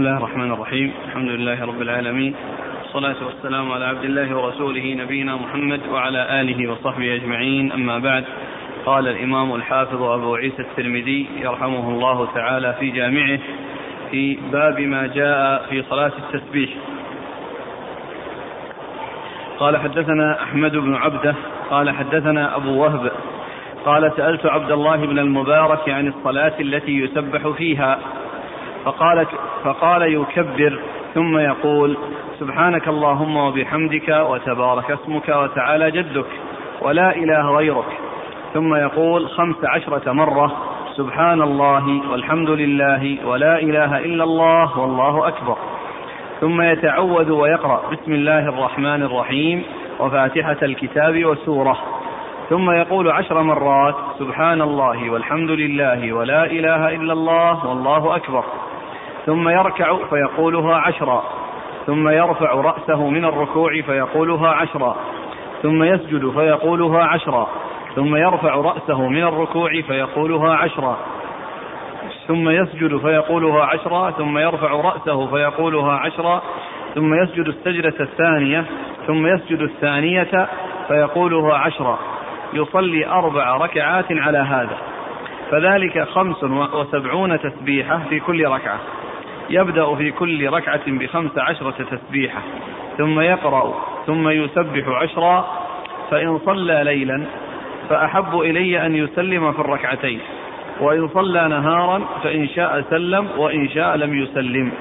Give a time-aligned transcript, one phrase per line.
[0.00, 0.92] بسم الله الرحمن الرحيم.
[1.04, 2.34] الحمد لله رب العالمين.
[2.82, 7.72] والصلاة والسلام على عبد الله ورسوله نبينا محمد وعلى آله وصحبه أجمعين.
[7.72, 8.24] أما بعد
[8.86, 13.38] قال الإمام الحافظ أبو عيسى الترمذي يرحمه الله تعالى في جامعه
[14.10, 16.70] في باب ما جاء في صلاة التسبيح.
[19.58, 21.34] قال حدثنا أحمد بن عبده
[21.70, 23.12] قال حدثنا أبو وهب
[23.84, 27.98] قال سألت عبد الله بن المبارك عن الصلاة التي يسبح فيها.
[28.84, 29.26] فقال
[29.64, 30.78] فقال يكبر
[31.14, 31.96] ثم يقول
[32.40, 36.26] سبحانك اللهم وبحمدك وتبارك اسمك وتعالى جدك
[36.82, 37.98] ولا إله غيرك.
[38.54, 40.52] ثم يقول خمس عشرة مرة
[40.96, 45.56] سبحان الله والحمد لله ولا إله إلا الله والله أكبر.
[46.40, 49.62] ثم يتعوذ ويقرأ بسم الله الرحمن الرحيم
[50.00, 51.76] وفاتحة الكتاب وسورة.
[52.50, 58.44] ثم يقول عشر مرات سبحان الله والحمد لله ولا إله إلا الله والله أكبر.
[59.26, 61.24] ثم يركع فيقولها عشرا.
[61.86, 64.96] ثم يرفع رأسه من الركوع فيقولها عشرا.
[65.62, 67.48] ثم يسجد فيقولها عشرا.
[67.96, 70.96] ثم يرفع رأسه من الركوع فيقولها عشرا.
[72.28, 74.10] ثم يسجد فيقولها عشرا.
[74.10, 76.42] ثم يرفع رأسه فيقولها عشرا.
[76.94, 78.64] ثم يسجد السجدة الثانية.
[79.06, 80.48] ثم يسجد الثانية
[80.88, 81.98] فيقولها عشرا.
[82.52, 84.76] يصلي أربع ركعات على هذا.
[85.50, 88.78] فذلك خمس وسبعون تسبيحة في كل ركعة.
[89.50, 92.40] يبدأ في كل ركعة بخمس عشرة تسبيحة
[92.98, 93.74] ثم يقرأ
[94.06, 95.44] ثم يسبح عشرا
[96.10, 97.24] فإن صلى ليلا
[97.88, 100.20] فأحب إلي أن يسلم في الركعتين
[100.80, 104.72] وإن صلى نهارا فإن شاء سلم وإن شاء لم يسلم.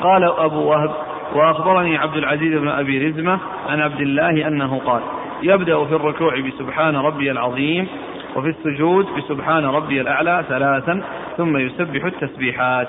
[0.00, 0.90] قال أبو وهب
[1.34, 3.38] وأخبرني عبد العزيز بن أبي رزمة
[3.68, 5.00] عن عبد الله أنه قال
[5.42, 7.88] يبدأ في الركوع بسبحان ربي العظيم
[8.36, 11.02] وفي السجود بسبحان ربي الأعلى ثلاثا
[11.36, 12.88] ثم يسبح التسبيحات.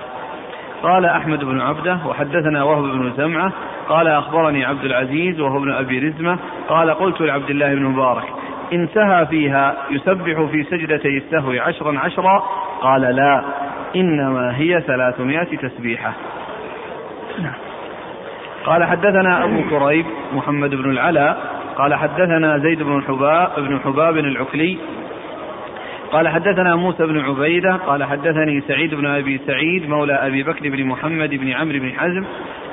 [0.86, 3.52] قال أحمد بن عبدة وحدثنا وهب بن زمعة
[3.90, 6.38] قال أخبرني عبد العزيز وهو ابن أبي رزمة
[6.70, 8.24] قال قلت لعبد الله بن مبارك
[8.74, 12.44] انتهى فيها يسبح في سجدتي السهو عشرا عشرا
[12.82, 13.44] قال لا
[13.96, 16.14] إنما هي ثلاثمائة تسبيحة
[17.40, 17.54] نعم.
[18.66, 21.38] قال حدثنا أبو كريب محمد بن العلاء
[21.78, 24.78] قال حدثنا زيد بن حباب بن حباب العكلي
[26.12, 30.86] قال حدثنا موسى بن عبيدة قال حدثني سعيد بن أبي سعيد مولى أبي بكر بن
[30.86, 32.26] محمد بن عمرو بن حزم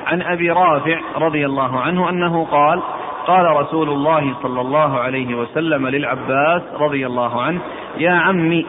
[0.07, 2.81] عن أبي رافع رضي الله عنه أنه قال
[3.27, 7.59] قال رسول الله صلى الله عليه وسلم للعباس رضي الله عنه
[7.97, 8.65] يا عمي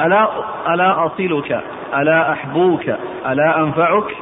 [0.00, 0.28] ألا
[0.74, 1.60] ألا أصلك
[1.96, 2.88] ألا أحبوك
[3.26, 4.16] ألا أنفعك؟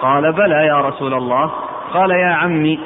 [0.00, 1.52] قال بلى يا رسول الله.
[1.92, 2.78] قال يا عمي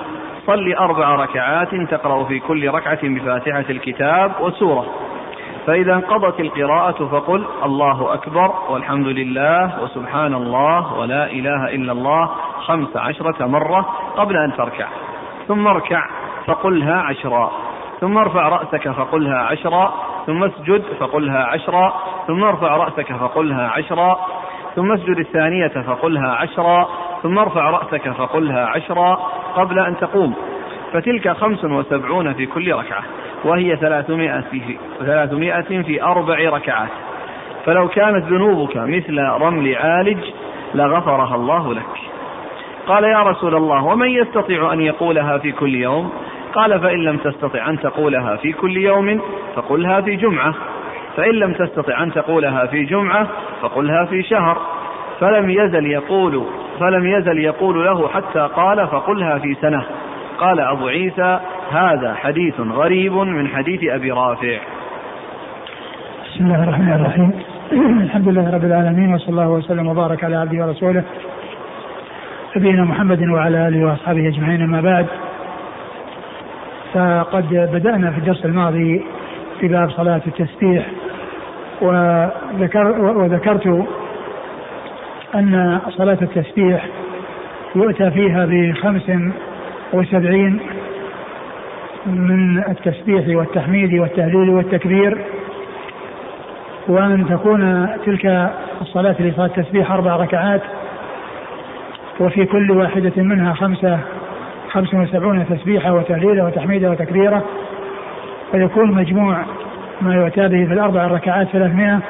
[0.47, 4.87] صل أربع ركعات تقرأ في كل ركعة بفاتحة الكتاب وسورة.
[5.71, 12.31] فإذا انقضت القراءة فقل الله أكبر والحمد لله وسبحان الله ولا إله إلا الله
[12.67, 13.87] خمس عشرة مرة
[14.17, 14.89] قبل أن تركع.
[15.49, 16.07] ثم اركع
[16.47, 17.51] فقلها عشرا.
[18.01, 19.95] ثم ارفع رأسك فقلها عشرا.
[20.27, 21.95] ثم اسجد فقلها عشرا.
[22.27, 24.17] ثم ارفع رأسك فقلها عشرا.
[24.77, 26.89] ثم اسجد الثانية فقلها عشرا.
[27.23, 29.15] ثم ارفع رأسك فقلها عشرا
[29.57, 30.35] قبل أن تقوم.
[30.93, 33.03] فتلك خمس وسبعون في كل ركعة.
[33.45, 36.91] وهي ثلاثمائة في, ثلاثمائة في أربع ركعات.
[37.67, 40.19] فلو كانت ذنوبك مثل رمل عالج
[40.75, 42.11] لغفرها الله لك.
[42.87, 46.12] قال يا رسول الله ومن يستطيع أن يقولها في كل يوم؟
[46.55, 49.21] قال فإن لم تستطع أن تقولها في كل يوم
[49.55, 50.55] فقلها في جمعة.
[51.17, 53.27] فإن لم تستطع أن تقولها في جمعة
[53.62, 54.57] فقلها في شهر.
[55.21, 56.45] فلم يزل يقول
[56.81, 59.84] فلم يزل يقول له حتى قال فقلها في سنة.
[60.41, 61.41] قال أبو عيسى
[61.73, 64.59] هذا حديث غريب من حديث أبي رافع.
[66.27, 67.33] بسم الله الرحمن الرحيم.
[68.06, 71.05] الحمد لله رب العالمين وصلى الله وسلم وبارك على عبده ورسوله
[72.56, 75.07] نبينا محمد وعلى آله وأصحابه أجمعين أما بعد.
[76.95, 79.04] فقد بدأنا في الدرس الماضي
[79.60, 80.87] في باب صلاة التسبيح
[81.81, 83.87] وذكر وذكرت
[85.34, 86.87] أن صلاة التسبيح
[87.75, 89.10] يؤتى فيها بخمس
[89.92, 90.60] وسبعين
[92.07, 95.19] من التسبيح والتحميد والتهليل والتكبير
[96.89, 98.51] وأن تكون تلك
[98.81, 100.63] الصلاة لصلاة التسبيح أربع ركعات
[102.21, 103.98] وفي كل واحدة منها خمسة
[104.71, 107.45] خمس وسبعون تسبيحة وتهليلة وتحميدة وتكبيرة
[108.53, 109.37] فيكون مجموع
[110.01, 112.01] ما يؤتى به في الأربع ركعات ثلاثمائة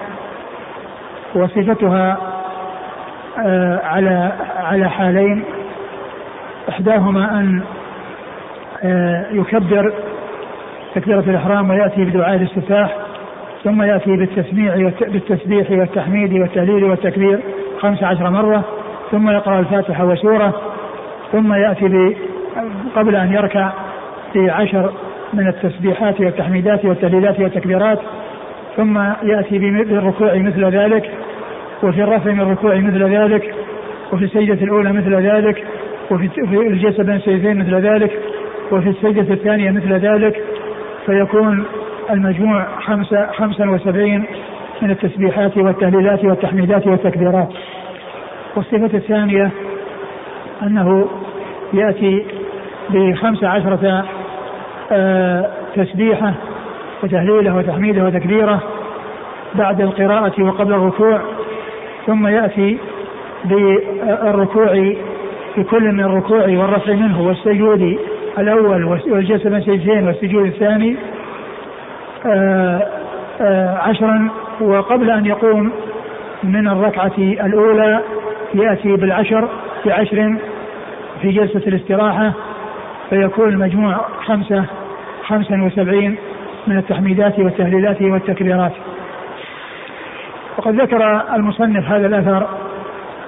[1.35, 2.19] وصفتها
[3.39, 5.45] آه، على على حالين.
[6.69, 7.63] إحداهما أن
[8.85, 9.93] آه، يكبر
[10.95, 12.97] تكبيرة الإحرام ويأتي بدعاء الاستفتاح
[13.65, 17.41] ثم يأتي بالتسميع بالتسبيح والتحميد والتهليل والتكبير
[17.81, 18.65] خمس عشر مرة
[19.11, 20.55] ثم يقرأ الفاتحة وسورة
[21.33, 22.17] ثم يأتي
[22.97, 23.73] قبل أن يركع
[24.35, 24.93] بعشر
[25.33, 27.99] من التسبيحات والتحميدات والتهليلات والتكبيرات
[28.77, 31.11] ثم يأتي بالركوع مثل ذلك
[31.83, 33.55] وفي الرفع من الركوع مثل ذلك
[34.13, 35.67] وفي السجدة الأولى مثل ذلك
[36.11, 38.19] وفي الجلسة بين السجدتين مثل ذلك
[38.73, 40.45] وفي السجدة الثانية مثل ذلك
[41.07, 41.65] فيكون
[42.11, 44.25] المجموع خمسة خمسا وسبعين
[44.83, 47.49] من التسبيحات والتهليلات والتحميدات والتكبيرات.
[48.57, 49.51] والصفة الثانية
[50.63, 51.09] أنه
[51.73, 52.25] يأتي
[52.91, 54.05] بخمس عشرة
[54.93, 56.35] آه، تسبيحة
[57.03, 58.63] وتهليله وتحميده وتكبيره
[59.55, 61.21] بعد القراءة وقبل الركوع
[62.07, 62.79] ثم يأتي
[63.45, 64.95] بالركوع
[65.55, 67.99] في كل من الركوع والرفع منه والسجود
[68.39, 70.97] الأول والجلسة بين السجدين والسجود الثاني
[72.27, 72.87] آه،
[73.41, 74.31] آه، عشرا
[74.61, 75.73] وقبل أن يقوم
[76.43, 78.01] من الركعة الأولى
[78.55, 79.49] يأتي بالعشر
[79.87, 80.37] بعشر
[81.23, 82.33] في جلسة الاستراحة
[83.11, 84.65] فيكون المجموع خمسة
[85.27, 86.17] خمسا وسبعين
[86.67, 88.73] من التحميدات والتهليلات والتكبيرات.
[90.59, 92.47] وقد ذكر المصنف هذا الأثر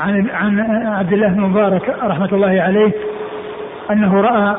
[0.00, 2.92] عن عن عبد الله بن مبارك رحمة الله عليه
[3.90, 4.56] أنه رأى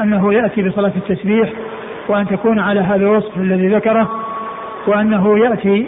[0.00, 1.52] أنه يأتي بصلاة التسبيح
[2.08, 4.10] وأن تكون على هذا الوصف الذي ذكره
[4.86, 5.86] وأنه يأتي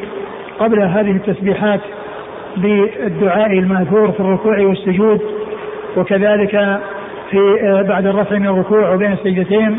[0.58, 1.80] قبل هذه التسبيحات
[2.56, 5.20] بالدعاء المأثور في الركوع والسجود
[5.96, 6.80] وكذلك
[7.30, 9.78] في آه، بعد الرفع من الركوع وبين السجدتين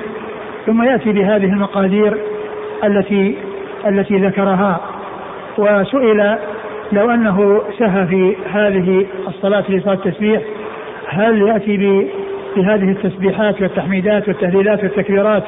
[0.65, 2.17] ثم يأتي بهذه المقادير
[2.83, 3.35] التي
[3.87, 4.79] التي ذكرها
[5.57, 6.37] وسئل
[6.91, 10.41] لو أنه سهى في هذه الصلاة لصلاة التسبيح
[11.07, 11.77] هل يأتي
[12.56, 15.44] بهذه التسبيحات والتحميدات والتهليلات والتكبيرات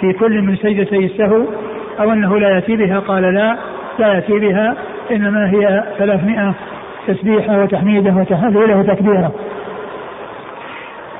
[0.00, 1.44] في كل من سجدتي السهو
[2.00, 3.56] أو أنه لا يأتي بها؟ قال لا
[3.98, 4.76] لا يأتي بها
[5.10, 6.54] إنما هي 300
[7.06, 9.32] تسبيحه وتحميده وتهليله وتكبيره.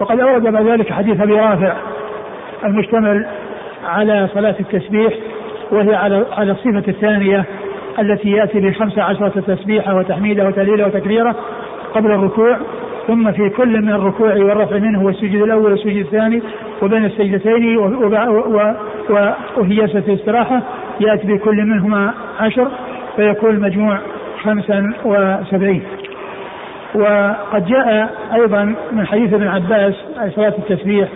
[0.00, 1.72] وقد أورد بعد ذلك حديث أبي رافع
[2.64, 3.26] المشتمل
[3.84, 5.12] على صلاة التسبيح
[5.70, 7.44] وهي على على الصفة الثانية
[7.98, 11.36] التي يأتي بخمس عشرة تسبيحة وتحميدة وتهليلة وتكبيرة
[11.94, 12.56] قبل الركوع
[13.06, 16.42] ثم في كل من الركوع والرفع منه والسجود الأول والسجود الثاني
[16.82, 17.76] وبين السجدتين
[19.56, 20.62] وهي الاستراحة
[21.00, 22.68] يأتي بكل منهما عشر
[23.16, 23.98] فيكون المجموع
[24.42, 25.82] خمسا وسبعين.
[26.94, 31.08] وقد جاء أيضا من حديث ابن عباس أي صلاة التسبيح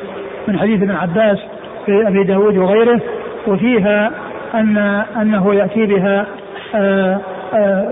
[0.49, 1.39] من حديث ابن عباس
[1.87, 3.01] في أبي داود وغيره
[3.47, 4.11] وفيها
[4.55, 4.77] ان
[5.21, 6.27] أنه يأتي بها
[6.75, 7.19] آآ
[7.55, 7.91] آآ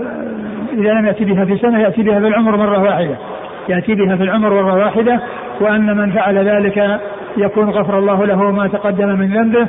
[0.73, 3.15] إذا لم يأتي بها في سنه يأتي بها في العمر مرة واحدة.
[3.69, 5.19] يأتي بها في العمر مرة واحدة
[5.61, 6.99] وأن من فعل ذلك
[7.37, 9.67] يكون غفر الله له ما تقدم من ذنبه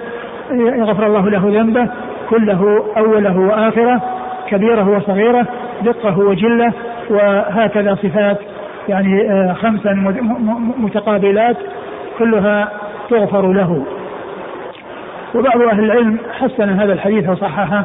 [0.84, 1.88] غفر الله له ذنبه
[2.30, 4.02] كله أوله وآخره
[4.48, 5.46] كبيره وصغيره
[5.82, 6.72] دقه وجله
[7.10, 8.38] وهكذا صفات
[8.88, 9.92] يعني آه، خمسا
[10.78, 11.56] متقابلات
[12.18, 12.68] كلها
[13.10, 13.84] تغفر له.
[15.34, 17.84] وبعض أهل العلم حسن هذا الحديث وصححه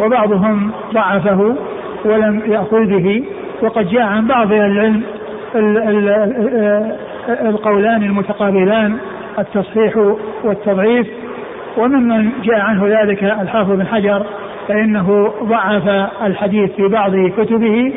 [0.00, 1.56] وبعضهم ضعفه
[2.04, 3.24] ولم يأخذ به
[3.62, 5.02] وقد جاء عن بعض العلم
[7.28, 8.96] القولان المتقابلان
[9.38, 9.96] التصحيح
[10.44, 11.06] والتضعيف
[11.78, 14.26] وممن جاء عنه ذلك الحافظ بن حجر
[14.68, 15.88] فإنه ضعف
[16.22, 17.92] الحديث في بعض كتبه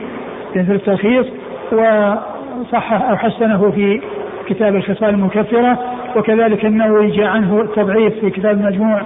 [0.54, 1.26] في التلخيص
[1.72, 4.02] وصحح أو حسنه في
[4.48, 5.80] كتاب الخصال المكفرة
[6.16, 9.02] وكذلك النووي جاء عنه التضعيف في كتاب المجموع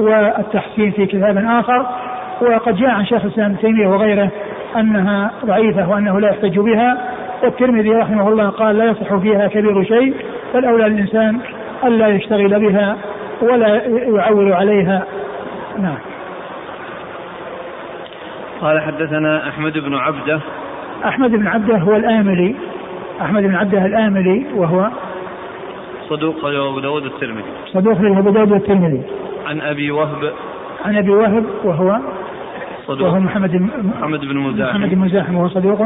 [0.00, 1.86] والتحسين في كتاب آخر.
[2.40, 4.30] وقد جاء عن شيخ الإسلام ابن تيمية وغيره
[4.76, 6.98] أنها ضعيفة وأنه لا يحتج بها
[7.42, 10.14] والترمذي رحمه الله قال لا يصح فيها كبير شيء
[10.52, 11.40] فالأولى للإنسان
[11.84, 12.96] ألا يشتغل بها
[13.42, 15.04] ولا يعول عليها.
[15.78, 15.98] نعم.
[18.60, 20.40] قال حدثنا أحمد بن عبده.
[21.04, 22.56] أحمد بن عبده هو الآملي.
[23.20, 24.88] أحمد بن عبده الآملي وهو
[26.08, 27.44] صدوق له أبو داود الترمذي.
[27.66, 29.02] صدوق له أبو داود الترمذي.
[29.46, 30.32] عن أبي وهب.
[30.84, 31.98] عن أبي وهب وهو
[32.88, 33.08] صدوق.
[33.08, 33.54] وهو محمد
[34.00, 34.78] محمد بن مزاحم.
[34.78, 35.80] محمد بن مزاحم وهو صدوق.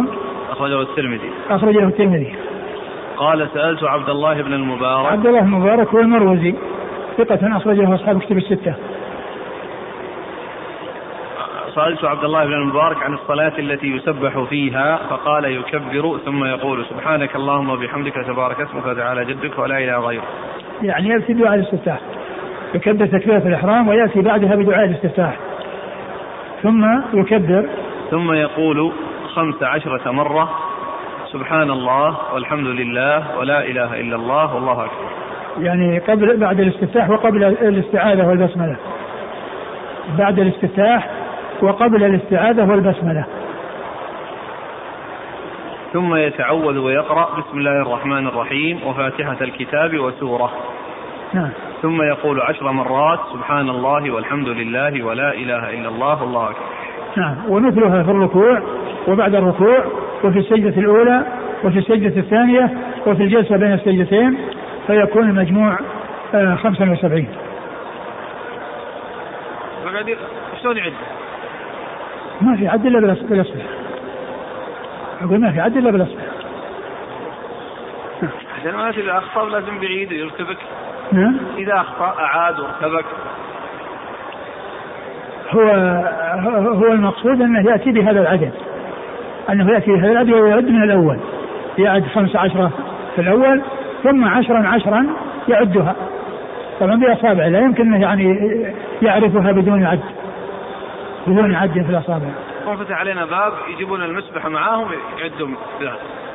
[0.50, 1.30] أخرجه الترمذي.
[1.50, 2.35] أخرجه الترمذي.
[3.16, 5.12] قال سألت عبد الله بن المبارك.
[5.12, 6.54] عبد الله بن المبارك هو المروزي.
[7.18, 8.75] ثقة أخرجه أصحاب كتب الستة.
[11.75, 17.37] سألت عبد الله بن المبارك عن الصلاة التي يسبح فيها فقال يكبر ثم يقول سبحانك
[17.37, 20.25] اللهم وبحمدك تبارك اسمك وتعالى جدك ولا إله غيرك.
[20.82, 22.00] يعني يأتي بدعاء الاستفتاح.
[22.75, 25.37] يكبر تكبيرة الإحرام ويأتي بعدها بدعاء الاستفتاح.
[26.62, 27.69] ثم يكبر
[28.11, 28.92] ثم يقول
[29.35, 30.50] خمس عشرة مرة
[31.33, 35.09] سبحان الله والحمد لله ولا إله إلا الله والله أكبر.
[35.61, 38.76] يعني قبل بعد الاستفتاح وقبل الاستعاذة والبسملة.
[40.19, 41.11] بعد الاستفتاح
[41.62, 43.25] وقبل الاستعاذة والبسملة
[45.92, 50.52] ثم يتعوذ ويقرأ بسم الله الرحمن الرحيم وفاتحة الكتاب وسورة
[51.34, 51.50] نعم.
[51.82, 56.62] ثم يقول عشر مرات سبحان الله والحمد لله ولا إله إلا الله الله أكبر.
[57.16, 57.36] نعم.
[57.48, 58.62] ومثلها في الركوع
[59.08, 59.84] وبعد الركوع
[60.24, 61.26] وفي السجدة الأولى
[61.64, 64.38] وفي السجدة الثانية وفي الجلسة بين السجدتين
[64.86, 65.78] فيكون المجموع
[66.34, 67.28] آه 75
[70.62, 70.92] شلون يعد؟
[72.40, 73.36] ما في عد إلا بالأصبع.
[75.22, 76.22] أقول ما في عد إلا بالأصبع.
[78.60, 80.58] عشان ما اذا اخطا لازم بعيد ويرتبك
[81.12, 81.37] نعم.
[81.59, 83.04] إذا أخطأ أعاد وارتبك.
[85.50, 85.62] هو
[86.75, 88.52] هو المقصود أنه يأتي بهذا العدد.
[89.50, 91.19] أنه يأتي بهذا العدد ويعد من الأول.
[91.78, 92.71] يعد خمس عشرة
[93.14, 93.62] في الأول
[94.02, 95.07] ثم عشرا عشرا
[95.49, 95.97] يعدها.
[96.81, 98.38] طبعا باصابعه لا يمكن يعني
[99.02, 100.00] يعرفها بدون عد.
[101.26, 102.28] بدون عد في الأصابع.
[102.81, 104.88] فتح علينا باب يجيبون المسبحه معاهم
[105.19, 105.57] يعدهم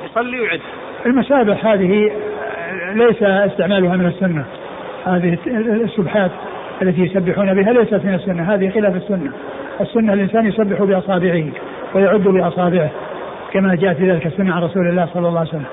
[0.05, 0.61] يصلي ويعد.
[1.05, 2.11] المسابح هذه
[2.93, 4.45] ليس استعمالها من السنة.
[5.07, 5.37] هذه
[5.83, 6.31] السبحات
[6.81, 9.31] التي يسبحون بها ليست من السنة هذه خلاف السنة.
[9.81, 11.45] السنة الإنسان يسبح بأصابعه
[11.93, 12.89] ويعد بأصابعه
[13.53, 15.65] كما جاء في ذلك السنة عن رسول الله صلى الله عليه وسلم.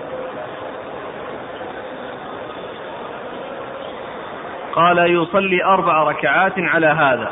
[4.73, 7.31] قال يصلي أربع ركعات على هذا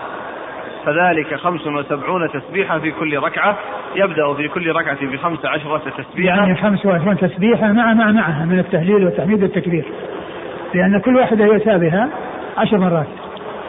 [0.85, 3.59] فذلك خمس وسبعون تسبيحة في كل ركعة
[3.95, 8.59] يبدأ في كل ركعة بخمس عشرة تسبيحة يعني خمس وعشرون تسبيحة مع مع معها من
[8.59, 9.85] التهليل والتحميد والتكبير.
[10.75, 12.09] لأن كل واحدة يؤتى بها
[12.59, 13.07] عشر مرات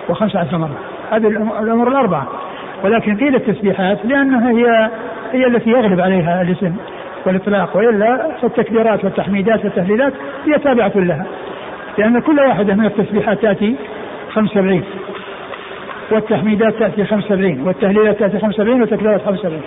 [0.09, 0.79] وخمس عشر مرة.
[1.11, 2.27] هذه الأمور الأربعة.
[2.83, 4.89] ولكن قيل التسبيحات لأنها هي
[5.31, 6.75] هي التي يغلب عليها الاسم
[7.25, 10.13] والإطلاق وإلا فالتكبيرات والتحميدات والتهليلات
[10.45, 11.25] هي تابعة لها.
[11.97, 13.75] لأن كل واحدة من التسبيحات تأتي
[14.33, 14.83] 75
[16.11, 19.61] والتحميدات تأتي 75 والتهليلات تأتي 75 والتكبيرات 75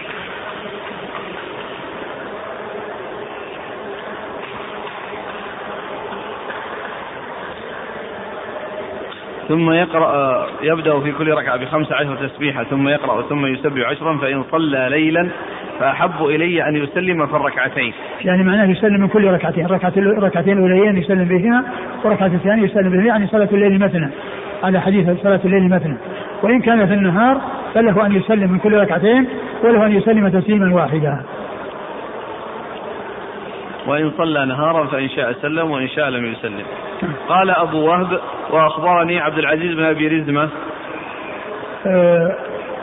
[9.49, 14.45] ثم يقرأ يبدأ في كل ركعة بخمس عشر تسبيحة ثم يقرأ ثم يسبح عشرا فإن
[14.53, 15.29] صلى ليلا
[15.81, 17.93] فأحب إلي أن يسلم في الركعتين.
[18.25, 21.65] يعني معناه يسلم من كل ركعتين ركعة الركعتين الأوليين يسلم بهما
[22.05, 24.09] وركعة الثانية يسلم بهما يعني صلاة الليل مثنى.
[24.63, 25.97] على حديث صلاة الليل مثنى.
[26.43, 27.41] وإن كان في النهار
[27.75, 29.27] فله أن يسلم من كل ركعتين
[29.65, 31.23] وله أن يسلم تسليما واحدا.
[33.87, 36.65] وإن صلى نهارا فإن شاء سلم وإن شاء لم يسلم.
[37.29, 40.49] قال أبو وهب وأخبرني عبد العزيز بن أبي رزمة.
[41.87, 42.37] أه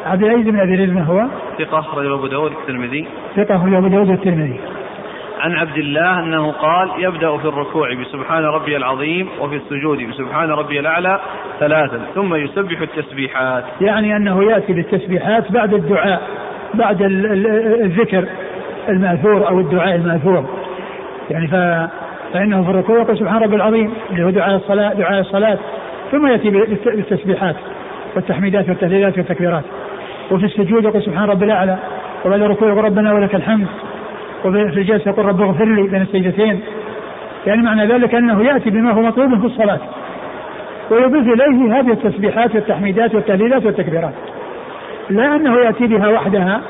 [0.06, 1.26] عبد العزيز بن أبي رزمة هو؟
[1.60, 3.08] ثقة أخرج أبو داود الترمذي.
[3.36, 4.60] ثقة أخرج أبو داود الترمذي.
[5.40, 10.80] عن عبد الله أنه قال يبدأ في الركوع بسبحان ربي العظيم وفي السجود بسبحان ربي
[10.80, 11.20] الأعلى
[11.60, 13.64] ثلاثا ثم يسبح التسبيحات.
[13.82, 16.22] يعني أنه يأتي بالتسبيحات بعد الدعاء
[16.74, 17.02] بعد
[17.82, 18.26] الذكر
[18.90, 20.63] المأثور أو الدعاء المأثور.
[21.32, 21.56] يعني ف
[22.34, 25.58] فإنه في الركوع يقول سبحان ربي العظيم اللي هو دعاء الصلاة دعاء الصلاة
[26.12, 27.56] ثم يأتي بالتسبيحات
[28.16, 29.64] والتحميدات والتهليلات والتكبيرات.
[30.32, 31.78] وفي السجود يقول سبحان ربي الأعلى
[32.26, 33.68] وبعد الركوع يقول ربنا ولك الحمد
[34.46, 36.60] وفي الجلسة يقول رب اغفر لي بين السجدتين.
[37.48, 39.80] يعني معنى ذلك أنه يأتي بما هو مطلوب في الصلاة.
[40.92, 44.14] ويضيف إليه هذه التسبيحات والتحميدات والتهليلات والتكبيرات.
[45.10, 46.62] لا أنه يأتي بها وحدها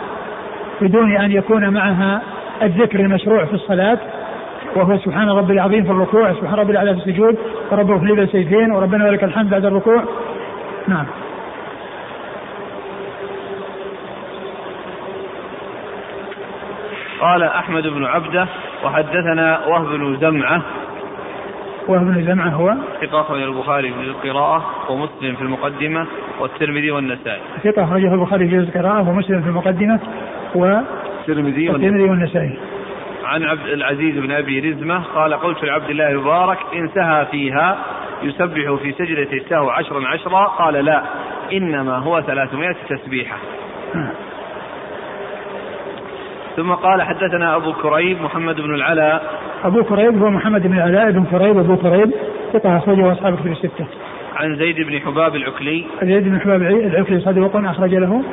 [0.81, 2.22] بدون أن يكون معها
[2.62, 3.98] الذكر المشروع في الصلاة
[4.75, 7.38] وهو سبحان ربي العظيم في الركوع سبحان ربي الاعلى في السجود
[7.72, 10.03] ورب اغفر لي بالسيفين وربنا ولك الحمد بعد الركوع.
[10.88, 11.06] نعم.
[17.22, 18.48] قال أحمد بن عبده
[18.86, 20.62] وحدثنا وهب بن زمعة.
[21.88, 26.08] وهب بن زمعة هو؟ ثقة أخرجه البخاري في القراءة ومسلم في المقدمة
[26.39, 27.42] والترمذي والنسائي.
[27.63, 30.00] ثقة أخرجه البخاري في القراءة ومسلم في المقدمة
[30.56, 30.80] و
[31.20, 32.58] الترمذي والنسائي.
[33.24, 37.77] عن عبد العزيز بن أبي رزمة قال قلت لعبد الله المبارك ان سهى فيها
[38.24, 41.03] يسبح في سجدة السهو عشرا عشرا قال لا
[41.53, 43.38] إنما هو ثلاثمائة تسبيحة.
[46.56, 49.39] ثم قال حدثنا أبو كريب محمد بن العلاء.
[49.63, 52.12] أبو كريب هو محمد بن العلاء بن كريب أبو كريب
[52.53, 53.86] ثقة أخرجه أصحاب كتب الستة.
[54.36, 55.86] عن زيد بن حباب العكلي.
[56.03, 58.24] زيد بن حباب العكلي صدوق أخرج له.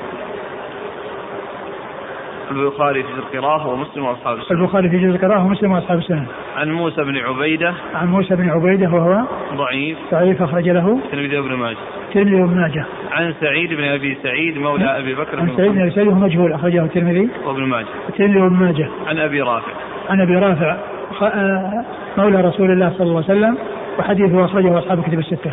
[2.51, 4.57] البخاري في القراءة ومسلم وأصحاب السنن.
[4.57, 6.27] البخاري في جزء القراءة ومسلم وأصحاب السنن.
[6.57, 7.75] عن موسى بن عبيدة.
[7.95, 9.23] عن موسى بن عبيدة وهو
[9.55, 9.99] ضعيف.
[10.13, 10.99] ضعيف أخرج له.
[11.05, 11.77] الترمذي وابن ماجه.
[12.09, 12.85] الترمذي وابن ماجه.
[13.11, 16.53] عن سعيد بن أبي سعيد مولى أبي بكر عن سعيد بن أبي سعيد وهو مجهول
[16.53, 17.29] أخرجه الترمذي.
[17.47, 17.87] وابن ماجه.
[18.09, 18.89] الترمذي وابن ماجه.
[19.07, 19.73] عن أبي رافع.
[20.11, 20.77] عن أبي رافع
[21.23, 21.85] آه،
[22.19, 23.59] مولى رسول الله صلى الله عليه وسلم
[23.99, 25.53] وحديثه أخرجه أصحاب كتب الستة.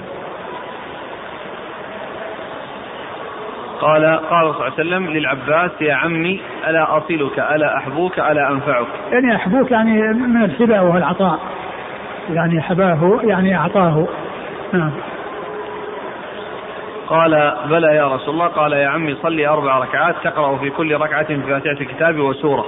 [3.81, 8.88] قال قال صلى الله عليه وسلم للعباس يا عمي ألا أصلك ألا أحبوك ألا أنفعك.
[9.12, 11.39] يعني أحبوك يعني من الحباء والعطاء
[12.29, 14.07] يعني حباه يعني أعطاه.
[14.74, 14.91] نعم.
[17.07, 18.48] قال بلى يا رسول الله.
[18.48, 22.65] قال يا عمي صلي أربع ركعات تقرأ في كل ركعة في فاتحة الكتاب وسورة.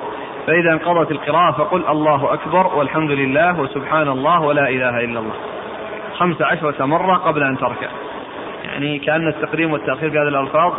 [0.47, 5.35] فإذا انقضت القراءة فقل الله أكبر والحمد لله وسبحان الله ولا إله إلا الله.
[6.17, 7.87] خمس عشرة مرة قبل أن تركع.
[8.79, 10.74] يعني كأن التقديم والتأخير في هذه الألفاظ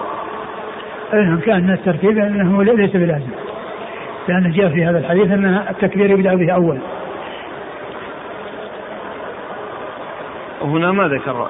[1.13, 3.31] نعم كأن الترتيب أنه ليس بلازم.
[4.29, 6.79] لأن جاء في هذا الحديث أن التكبير يبدأ به أول.
[10.61, 11.49] وهنا ما ذكر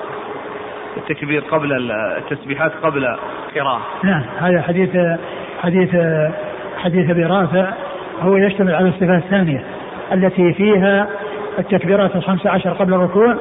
[0.97, 3.05] التكبير قبل التسبيحات قبل
[3.49, 3.81] القراءة.
[4.03, 4.91] نعم هذا حديث
[5.63, 5.97] حديث
[6.77, 7.73] حديث أبي رافع
[8.21, 9.65] هو يشتمل على الصفة الثانية
[10.13, 11.09] التي فيها
[11.59, 13.37] التكبيرات الخمس عشر قبل الركوع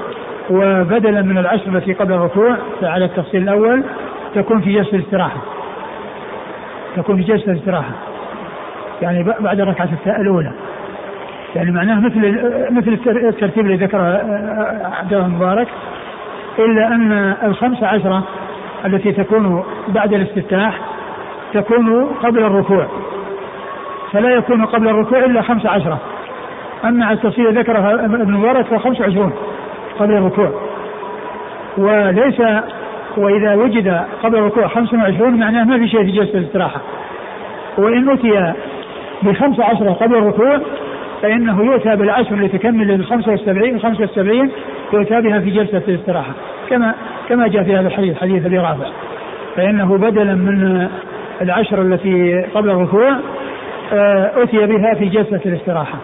[0.49, 3.83] وبدلا من العشر التي قبل الركوع على التفصيل الأول
[4.35, 5.37] تكون في جلسة الاستراحة
[6.95, 7.91] تكون في جلسة الاستراحة
[9.01, 10.51] يعني بعد الركعة الأولى.
[11.55, 12.19] يعني معناه مثل
[12.71, 14.01] مثل الترتيب اللي ذكره
[14.99, 15.67] عبد الله المبارك
[16.59, 18.23] إلا أن الخمس عشرة
[18.85, 20.79] التي تكون بعد الاستفتاح
[21.53, 22.87] تكون قبل الركوع.
[24.11, 25.99] فلا يكون قبل الركوع إلا خمس عشرة.
[26.85, 29.33] أما التفصيل ذكرها ابن مبارك فهو خمس وعشرون.
[29.99, 30.51] قبل الركوع.
[31.77, 32.41] وليس
[33.17, 36.81] وإذا وجد قبل الركوع خمس وعشرون معناه ما في شيء في جلسة الاستراحة.
[37.77, 38.53] وإن أتي
[39.21, 40.59] بخمس عشرة قبل الركوع
[41.21, 44.51] فإنه يؤتى بالعشر اللي تكمل والسبعين الخمسة والسبعين
[44.93, 46.33] يؤتى بها في جلسة الاستراحة.
[46.69, 46.93] كما
[47.29, 48.89] كما جاء في هذا الحديث حديث أبي رافع.
[49.55, 50.87] فإنه بدلا من
[51.41, 53.15] العشر التي قبل الركوع
[53.93, 55.97] آه، أتي بها في جلسة الاستراحة.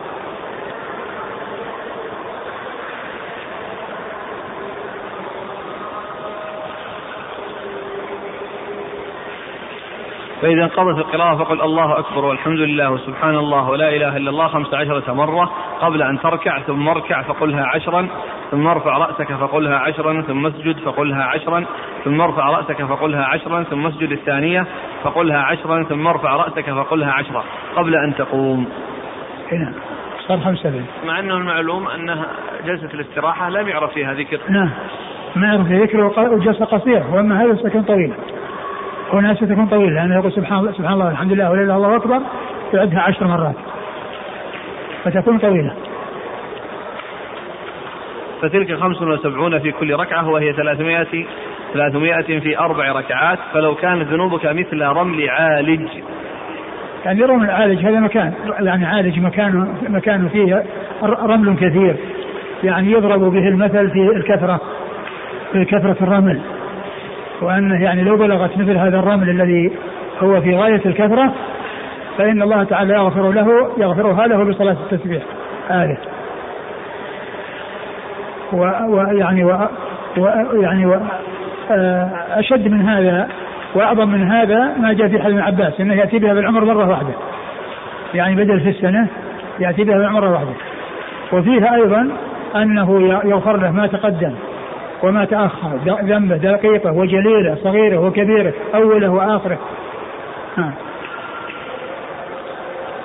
[10.42, 14.74] فإذا انقضت القراءة فقل الله أكبر والحمد لله وسبحان الله ولا إله إلا الله خمس
[14.74, 18.08] عشرة مرة قبل أن تركع ثم اركع فقلها عشرا
[18.52, 21.66] ثم ارفع رأسك فقلها عشرا ثم اسجد فقلها عشرا
[22.04, 24.66] ثم ارفع رأسك فقلها عشرا ثم اسجد الثانية
[25.04, 27.44] فقلها عشرا ثم ارفع رأسك فقلها عشرا
[27.76, 28.68] قبل أن تقوم.
[29.52, 29.74] هنا
[30.28, 32.26] صار خمسة مع أنه المعلوم أنها
[32.66, 34.40] جلسة الاستراحة لم يعرف فيها ذكر.
[34.50, 34.70] نعم.
[35.36, 38.16] ما يعرف فيها ذكر وجلسة قصيرة وأما هذا سكن طويلة
[39.13, 42.20] هنا ستكون طويلة لأنه يقول سبحان الله سبحان الله والحمد لله ولا إله الله أكبر
[42.74, 43.55] يعدها عشر مرات.
[45.03, 45.74] فتكون طويلة.
[48.41, 51.25] فتلك خمس وسبعون في كل ركعة وهي ثلاثمائة
[51.74, 53.39] ثلاثمائة في أربع ركعات.
[53.53, 55.87] فلو كانت ذنوبك مثل رمل عالج.
[57.05, 60.63] يعني رمل عالج هذا مكان يعني عالج مكانه مكانه فيه
[61.03, 61.96] رمل كثير.
[62.63, 64.61] يعني يضرب به المثل في الكثرة
[65.51, 66.54] في كثرة الرمل.
[67.42, 69.72] وأنه يعني لو بلغت مثل هذا الرمل الذي
[70.20, 71.34] هو في غاية الكثرة
[72.18, 75.24] فإن الله تعالى يغفر له يغفرها له بصلاة التسبيح.
[75.70, 75.98] هذه
[78.88, 79.58] ويعني و
[80.18, 81.00] ويعني و
[81.72, 83.28] آه، أشد من هذا
[83.76, 87.14] وأعظم من هذا ما جاء في حديث عباس أنه يأتي بها بالعمر مرة واحدة.
[88.14, 89.08] يعني بدل في السنة
[89.60, 90.54] يأتي بها بالعمر مرة واحدة.
[91.34, 92.10] وفيها أيضا
[92.56, 94.34] أنه يغفر له ما تقدم.
[95.03, 95.79] وما تأخر.
[95.86, 99.60] ذنبه دقيقة وجليلة صغيرة وكبيرة أوله وآخره.
[100.58, 100.74] ها.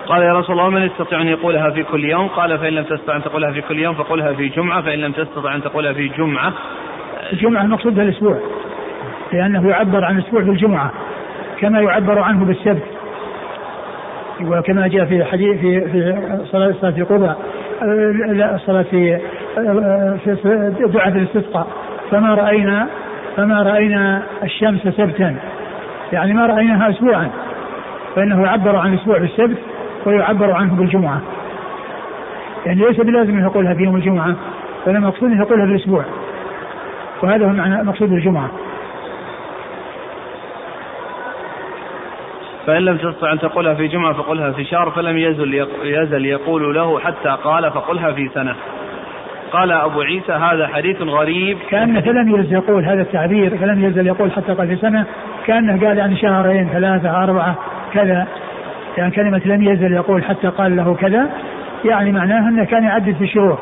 [0.06, 3.16] قال يا رسول الله من يستطيع أن يقولها في كل يوم؟ قال فإن لم تستطع
[3.16, 6.52] أن تقولها في كل يوم فقولها في جمعة فإن لم تستطع أن تقولها في جمعة.
[7.32, 8.36] الجمعة المقصود الأسبوع
[9.32, 10.90] لأنه يعبر عن الأسبوع في الجمعة
[11.60, 12.82] كما يعبر عنه بالسبت
[14.44, 17.32] وكما جاء في حديث في في صلاة في قبى
[18.26, 19.18] لا الصلاة في
[20.24, 21.66] في دعاء الاستسقاء.
[22.10, 22.86] فما رأينا
[23.36, 25.36] فما رأينا الشمس سبتا.
[26.12, 27.28] يعني ما رأيناها أسبوعا.
[28.16, 29.58] فإنه يعبر عن الأسبوع بالسبت
[30.06, 31.20] ويعبر عنه بالجمعة.
[32.66, 34.36] يعني ليس بلازم أن يقولها في يوم الجمعة
[34.86, 36.04] ولا مقصود يقولها بالأسبوع
[37.22, 38.50] وهذا هو معنى مقصود الجمعة.
[42.66, 46.98] فإن لم تستطع أن تقولها في جمعة فقلها في شهر فلم يزل يزل يقول له
[46.98, 48.54] حتى قال فقلها في سنة.
[49.52, 51.58] قال أبو عيسى هذا حديث غريب.
[51.70, 55.06] كأنه فلم يزل يقول هذا التعبير فلم يزل يقول حتى قال في سنة.
[55.46, 57.54] كأنه قال يعني شهرين ثلاثة أربعة
[57.92, 58.26] كذا.
[58.98, 61.30] يعني كلمة لم يزل يقول حتى قال له كذا
[61.84, 63.58] يعني معناه أنه كان يعدد في الشهور.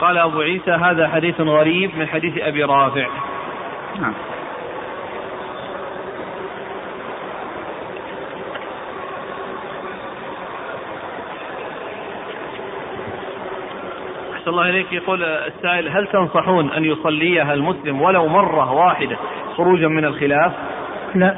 [0.00, 3.06] قال أبو عيسى هذا حديث غريب من حديث أبي رافع.
[4.00, 4.12] نعم.
[14.50, 19.16] أحسن الله إليك يقول السائل هل تنصحون أن يصليها المسلم ولو مرة واحدة
[19.56, 20.52] خروجا من الخلاف؟
[21.14, 21.36] لا.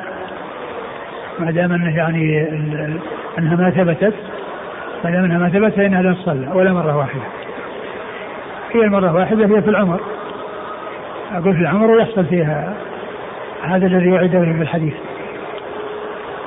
[1.39, 2.49] ما دام انه يعني
[3.39, 4.15] أنها ما ثبتت
[5.05, 7.23] ما دام أنها ما ثبتت فإنها لا تصلى ولا مرة واحدة.
[8.75, 10.01] هي المرة واحدة هي في العمر.
[11.33, 12.75] أقول في العمر ويحصل فيها
[13.63, 14.95] هذا الذي وعد به في الحديث.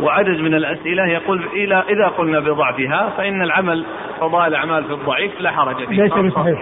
[0.01, 3.85] وعدد من الأسئلة يقول إلى إذا قلنا بضعفها فإن العمل
[4.21, 6.01] قضاء الأعمال في الضعيف لا حرج فيه.
[6.03, 6.61] ليس بصحيح.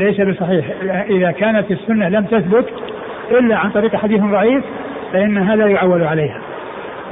[0.00, 0.66] ليس بصحيح.
[1.10, 2.68] إذا كانت السنة لم تثبت
[3.30, 4.64] إلا عن طريق حديث ضعيف
[5.12, 6.40] فإن هذا يعول عليها.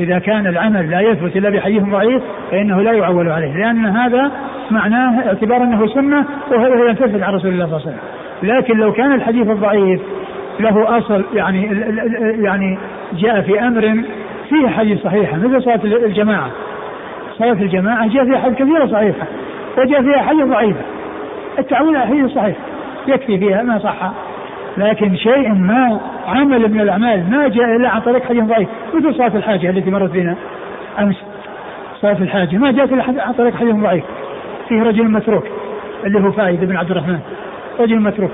[0.00, 3.56] إذا كان العمل لا يثبت إلا بحديث ضعيف فإنه لا يعول عليه.
[3.56, 4.32] لأن هذا
[4.70, 7.98] معناه اعتبار أنه سنة وهذا لم تثبت عن رسول الله صلى الله عليه وسلم.
[8.42, 10.00] لكن لو كان الحديث الضعيف
[10.60, 11.86] له أصل يعني
[12.42, 12.78] يعني
[13.12, 14.04] جاء في أمر
[14.52, 16.50] فيه حديث صحيحة مثل صلاة الجماعة.
[17.38, 19.26] صلاة الجماعة جاء فيها حديث كثيرة صحيحة
[19.78, 20.80] وجاء فيها حديث ضعيفة
[21.58, 22.56] التعويل على حديث صحيح
[23.08, 24.12] يكفي فيها ما صح.
[24.76, 29.36] لكن شيء ما عمل من الأعمال ما جاء إلا عن طريق حديث ضعيف مثل صلاة
[29.36, 30.36] الحاجة التي مرت بنا
[30.98, 31.16] أمس.
[32.00, 34.04] صلاة الحاجة ما جاءت إلا عن طريق حديث ضعيف.
[34.68, 35.44] فيه رجل متروك
[36.04, 37.18] اللي هو فايد بن عبد الرحمن.
[37.80, 38.30] رجل متروك.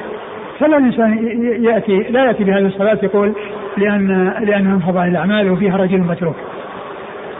[0.60, 1.18] فلا الإنسان
[1.64, 3.32] يأتي لا يأتي بهذه الصلاة يقول
[3.78, 6.36] لأن لأنها من فضائل الأعمال وفيها رجل متروك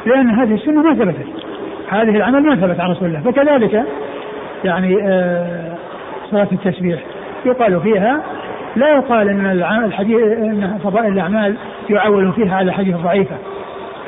[0.06, 1.26] لأن هذه السنة ما ثبتت
[1.88, 3.84] هذه العمل ما ثبت عن رسول الله فكذلك
[4.64, 5.76] يعني آه
[6.30, 7.00] صلاة التسبيح
[7.46, 8.22] يقال فيها
[8.76, 9.46] لا يقال إن
[9.84, 11.56] الحديث إن فضائل الأعمال
[11.90, 13.36] يعول فيها على الحديث الضعيفه.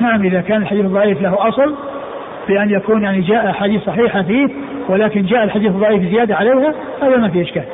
[0.01, 1.75] نعم إذا كان الحديث الضعيف له أصل
[2.49, 4.49] بأن يكون يعني جاء حديث صحيحه فيه
[4.89, 7.65] ولكن جاء الحديث الضعيف زيادة عليها هذا ما في إشكال.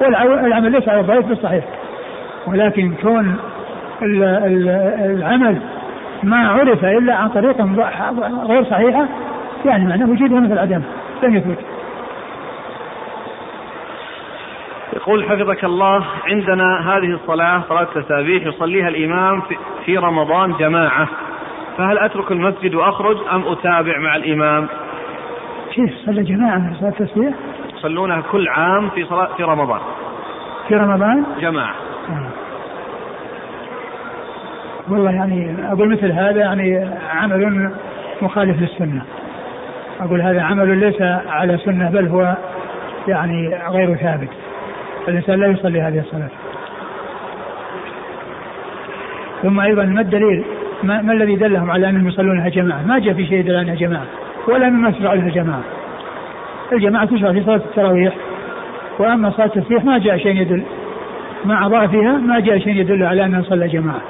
[0.00, 1.64] والعمل ليس على الضعيف بالصحيح.
[2.46, 3.36] ولكن كون
[4.02, 5.60] العمل
[6.22, 7.60] ما عرف إلا عن طريق
[8.46, 9.06] غير صحيحة
[9.64, 10.82] يعني معناه وجوده مثل عدم
[11.22, 11.58] لم يثبت.
[14.92, 19.42] يقول حفظك الله عندنا هذه الصلاة صلاة التسابيح يصليها الإمام
[19.84, 21.08] في رمضان جماعة
[21.78, 24.66] فهل أترك المسجد وأخرج أم أتابع مع الإمام؟
[25.74, 27.34] كيف صلى جماعة صلاة التسبيح؟
[27.76, 29.80] يصلونها كل عام في صلاة في رمضان.
[30.68, 31.74] في رمضان؟ جماعة.
[32.08, 32.43] آه.
[34.88, 37.70] والله يعني أقول مثل هذا يعني عمل
[38.22, 39.02] مخالف للسنة.
[40.00, 42.36] أقول هذا عمل ليس على سنة بل هو
[43.08, 44.28] يعني غير ثابت.
[45.08, 46.28] الإنسان لا يصلي هذه الصلاة.
[49.42, 50.44] ثم أيضا ما الدليل؟
[50.82, 54.04] ما, ما الذي دلهم على أنهم يصلونها جماعة؟ ما جاء في شيء يدل أنها جماعة
[54.48, 55.62] ولا مما يشرع لها جماعة.
[56.72, 58.14] الجماعة تشرع في صلاة التراويح
[58.98, 60.62] وأما صلاة التسبيح ما جاء شيء يدل.
[61.44, 64.00] مع ضعفها ما جاء شيء يدل على أنها صلى جماعة.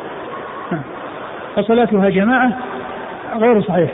[1.56, 2.58] فصلاتها جماعة
[3.40, 3.90] غير صحيح.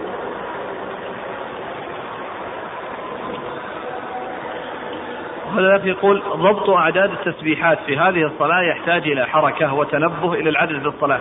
[5.59, 10.89] هذا يقول ضبط أعداد التسبيحات في هذه الصلاة يحتاج إلى حركة وتنبه إلى العدد في
[10.89, 11.21] الصلاة.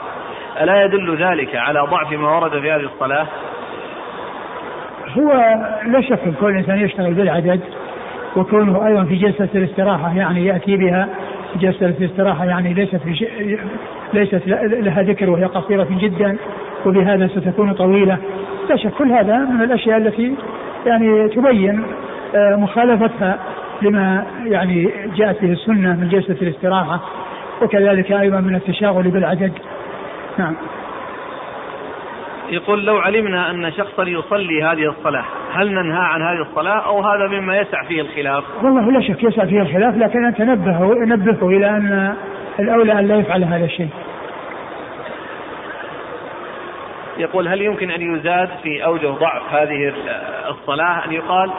[0.62, 3.28] ألا يدل ذلك على ضعف ما ورد في هذه الصلاة؟
[5.18, 5.32] هو
[5.86, 7.62] لا شك كل إنسان يشتغل بالعدد
[8.36, 11.10] وكونه أيضا في جلسة الاستراحة يعني يأتي بها
[11.56, 13.60] جلسة الاستراحة يعني ليست في شيء
[14.14, 16.38] ليست لها ذكر وهي قصيرة جدا
[16.86, 18.18] وبهذا ستكون طويلة.
[18.70, 20.36] لا شك كل هذا من الأشياء التي
[20.86, 21.84] يعني تبين
[22.36, 23.40] آه، مخالفتها
[23.82, 27.00] لما يعني جاءت به السنة من جلسة الاستراحة
[27.62, 29.54] وكذلك أيضا من التشاغل بالعدد
[30.38, 30.56] نعم.
[32.50, 37.28] يقول لو علمنا أن شخصا يصلي هذه الصلاة هل ننهى عن هذه الصلاة أو هذا
[37.28, 41.70] مما يسع فيه الخلاف؟ والله لا شك يسع فيه الخلاف لكن أن تنبهه نبهه إلى
[41.70, 42.16] أن
[42.60, 43.90] الأولى أن لا يفعل هذا الشيء.
[47.18, 49.94] يقول هل يمكن أن يزاد في أوجه ضعف هذه
[50.50, 51.52] الصلاة؟ أن يقال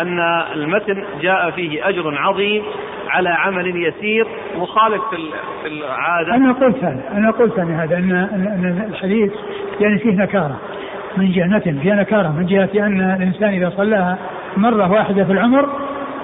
[0.00, 0.20] أن
[0.54, 2.62] المتن جاء فيه أجر عظيم
[3.08, 5.02] على عمل يسير مخالف
[5.62, 6.34] في العادة.
[6.34, 9.32] أنا قلت هذا أنا قلت أن هذا أن أن الحديث
[9.80, 10.56] يعني فيه نكارة.
[11.16, 14.18] من جهة فيها نكارة من جهة أن الإنسان إذا صلاها
[14.56, 15.68] مرة واحدة في العمر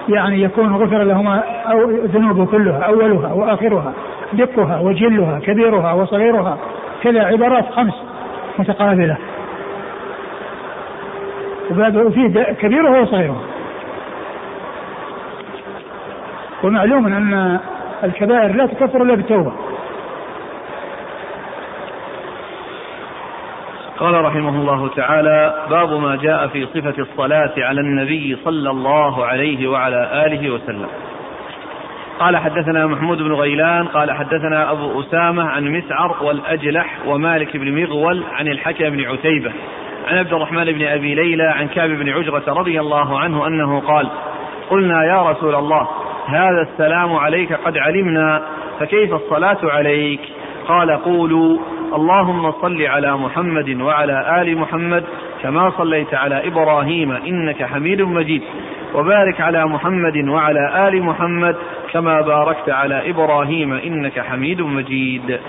[0.09, 3.93] يعني يكون غفر له أو ذنوبه كلها أولها وآخرها
[4.33, 6.59] دقها وجلها كبيرها وصغيرها
[7.03, 7.95] كذا عبارات خمس
[8.59, 9.17] متقابلة.
[11.95, 13.43] وفيه كبيرها وصغيرها.
[16.63, 17.59] ومعلوم أن
[18.05, 19.53] الكبائر لا تكفر إلا بالتوبة.
[24.03, 29.69] قال رحمه الله تعالى باب ما جاء في صفة الصلاة على النبي صلى الله عليه
[29.69, 30.87] وعلى آله وسلم.
[32.19, 38.25] قال حدثنا محمود بن غيلان قال حدثنا أبو أسامة عن مسعر والأجلح ومالك بن مغول
[38.33, 39.53] عن الحكم بن عتيبة
[40.09, 44.09] عن عبد الرحمن بن أبي ليلى عن كعب بن عجرة رضي الله عنه أنه قال
[44.71, 45.89] قلنا يا رسول الله
[46.27, 48.43] هذا السلام عليك قد علمنا
[48.81, 50.21] فكيف الصلاة عليك؟
[50.69, 51.59] قال قولوا
[51.95, 55.05] اللهم صل على محمد وعلى آل محمد
[55.43, 58.43] كما صليت على إبراهيم إنك حميد مجيد.
[58.95, 61.57] وبارك على محمد وعلى آل محمد
[61.93, 65.41] كما باركت على إبراهيم إنك حميد مجيد.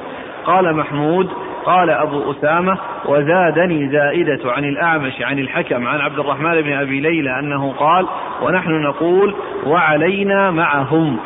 [0.46, 1.30] قال محمود
[1.66, 7.40] قال أبو أسامة وزادني زائدة عن الأعمش عن الحكم عن عبد الرحمن بن أبي ليلى
[7.40, 8.08] أنه قال
[8.42, 11.18] ونحن نقول وعلينا معهم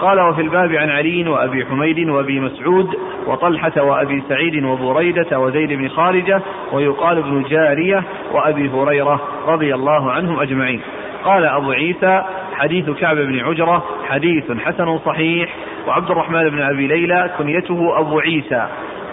[0.00, 5.88] قال وفي الباب عن علي وأبي حميد وأبي مسعود وطلحة وأبي سعيد وبريدة وزيد بن
[5.88, 10.80] خارجة ويقال ابن جارية وأبي هريرة رضي الله عنهم أجمعين.
[11.24, 12.22] قال أبو عيسى
[12.54, 15.56] حديث كعب بن عجرة حديث حسن صحيح
[15.88, 18.66] وعبد الرحمن بن أبي ليلى كنيته أبو عيسى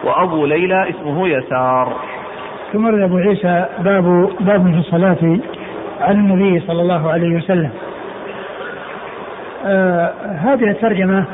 [0.04, 1.93] وأبو ليلى اسمه يسار.
[2.73, 5.39] ثم أبو عيسى باب باب في الصلاة
[6.02, 7.71] على النبي صلى الله عليه وسلم.
[10.43, 11.25] هذه الترجمة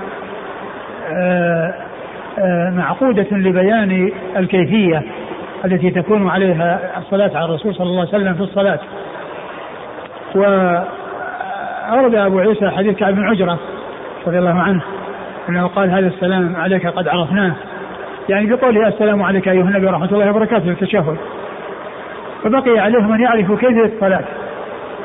[1.11, 1.73] آه
[2.39, 5.03] آه معقودة لبيان الكيفية
[5.65, 8.79] التي تكون عليها الصلاة على الرسول صلى الله عليه وسلم في الصلاة.
[10.35, 13.59] وأورد أبو عيسى حديث كعب بن عجرة
[14.27, 14.81] رضي الله عنه
[15.49, 17.53] أنه قال هذا السلام عليك قد عرفناه.
[18.29, 21.17] يعني بقوله السلام عليك أيها النبي ورحمة الله وبركاته في التشهد.
[22.43, 24.23] فبقي عليهم أن يعرفوا كيفية الصلاة.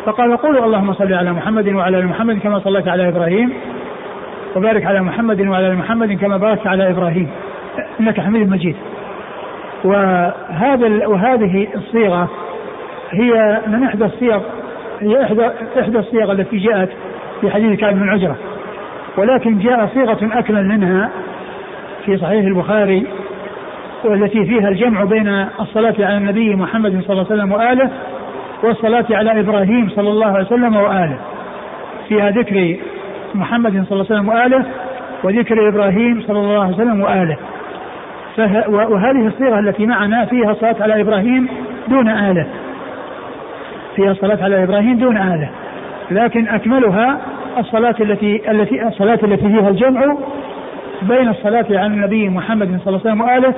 [0.07, 3.53] فقال قولوا اللهم صل على محمد وعلى آل محمد كما صليت على إبراهيم
[4.57, 7.29] وبارك على محمد وعلى آل محمد كما باركت على إبراهيم.
[8.01, 8.77] إنك حميد مجيد.
[9.85, 12.29] وهذا وهذه الصيغة
[13.11, 14.41] هي من إحدى الصيغ
[15.01, 16.89] هي احدى إحدى الصيغ التي جاءت
[17.41, 18.37] في حديث كعب بن عجرة.
[19.17, 21.11] ولكن جاء صيغة أكمل منها
[22.05, 23.07] في صحيح البخاري
[24.05, 25.29] والتي فيها الجمع بين
[25.61, 27.91] الصلاة على النبي محمد صلى الله عليه وسلم وآله
[28.63, 31.19] والصلاة على إبراهيم صلى الله عليه وسلم وآله.
[32.09, 32.77] فيها ذكر
[33.35, 34.65] محمد صلى الله عليه وسلم وآله
[35.25, 37.37] وذكر إبراهيم صلى الله عليه وسلم وآله.
[38.69, 41.49] وهذه الصيغة التي معنا فيها الصلاة على إبراهيم
[41.89, 42.47] دون آله.
[43.97, 45.51] فيها الصلاة على إبراهيم دون آله.
[46.11, 47.19] لكن أكملها
[47.59, 50.17] الصلاة التي التي الصلاة التي فيها الجمع
[51.03, 53.55] بين الصلاة على النبي محمد صلى الله عليه وسلم وآله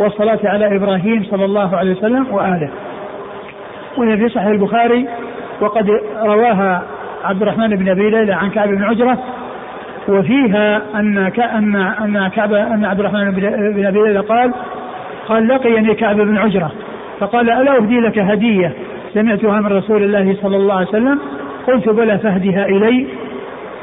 [0.00, 2.70] والصلاة على إبراهيم صلى الله عليه وسلم وآله.
[3.96, 5.08] وهي في صحيح البخاري
[5.60, 5.90] وقد
[6.22, 6.82] رواها
[7.24, 9.18] عبد الرحمن بن أبي ليلى عن كعب بن عجرة
[10.08, 14.52] وفيها أن ان أن كعب أن عبد الرحمن بن أبي ليلى قال
[15.28, 16.72] قال لقيني كعب بن عجرة.
[17.20, 18.72] فقال ألا أهدي لك هدية
[19.14, 21.18] سمعتها من رسول الله صلى الله عليه وسلم؟
[21.66, 23.06] قلت بلى فاهدها إلي.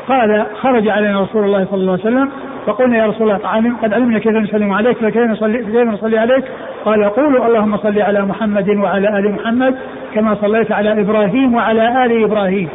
[0.07, 2.29] قال خرج علينا رسول الله صلى الله عليه وسلم
[2.65, 6.43] فقلنا يا رسول الله قد علمنا كيف نسلم عليك فكيف نصلي كيف نصلي عليك؟
[6.85, 9.75] قال قولوا اللهم صل على محمد وعلى آل محمد
[10.13, 12.69] كما صليت على إبراهيم وعلى آل إبراهيم.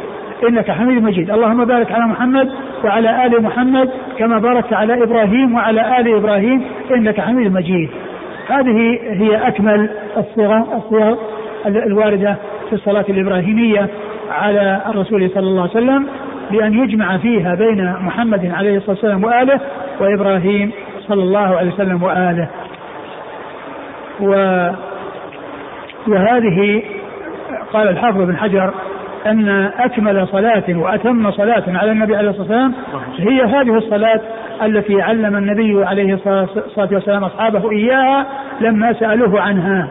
[0.49, 2.51] إنك حميد مجيد، اللهم بارك على محمد
[2.83, 6.63] وعلى آل محمد كما باركت على إبراهيم وعلى آل إبراهيم.
[6.95, 7.89] إنك حميد مجيد.
[8.47, 11.15] هذه هي أكمل الصيغه الصيغ
[11.65, 12.35] الواردة
[12.69, 13.87] في الصلاة الإبراهيمية
[14.31, 16.07] على الرسول صلى الله عليه وسلم
[16.51, 19.59] بأن يجمع فيها بين محمد عليه الصلاة والسلام وآله
[19.99, 20.71] وإبراهيم
[21.07, 22.47] صلى الله عليه وسلم وآله.
[24.19, 24.29] و
[26.07, 26.83] وهذه
[27.73, 28.73] قال الحافظ بن حجر
[29.25, 32.73] أن أكمل صلاة وأتم صلاة على النبي عليه الصلاة والسلام
[33.17, 34.21] هي هذه الصلاة
[34.65, 38.25] التي علم النبي عليه الصلاة والسلام أصحابه إياها
[38.61, 39.87] لما سألوه عنها.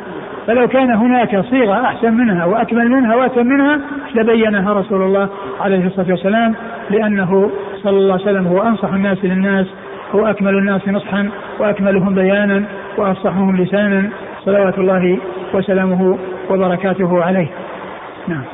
[0.47, 3.81] فلو كان هناك صيغة أحسن منها وأكمل منها وأتم منها
[4.15, 5.29] لبينها رسول الله
[5.61, 6.55] عليه الصلاة والسلام
[6.91, 7.51] لأنه
[7.83, 9.67] صلى الله عليه وسلم هو أنصح الناس للناس
[10.15, 12.65] هو أكمل الناس نصحا وأكملهم بيانا
[12.99, 14.11] وأفصحهم لسانا
[14.45, 15.19] صلوات الله
[15.55, 16.19] وسلامه
[16.51, 17.49] وبركاته عليه.
[18.29, 18.45] نعم.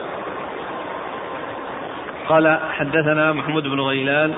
[2.28, 4.32] قال حدثنا محمود بن غيلان.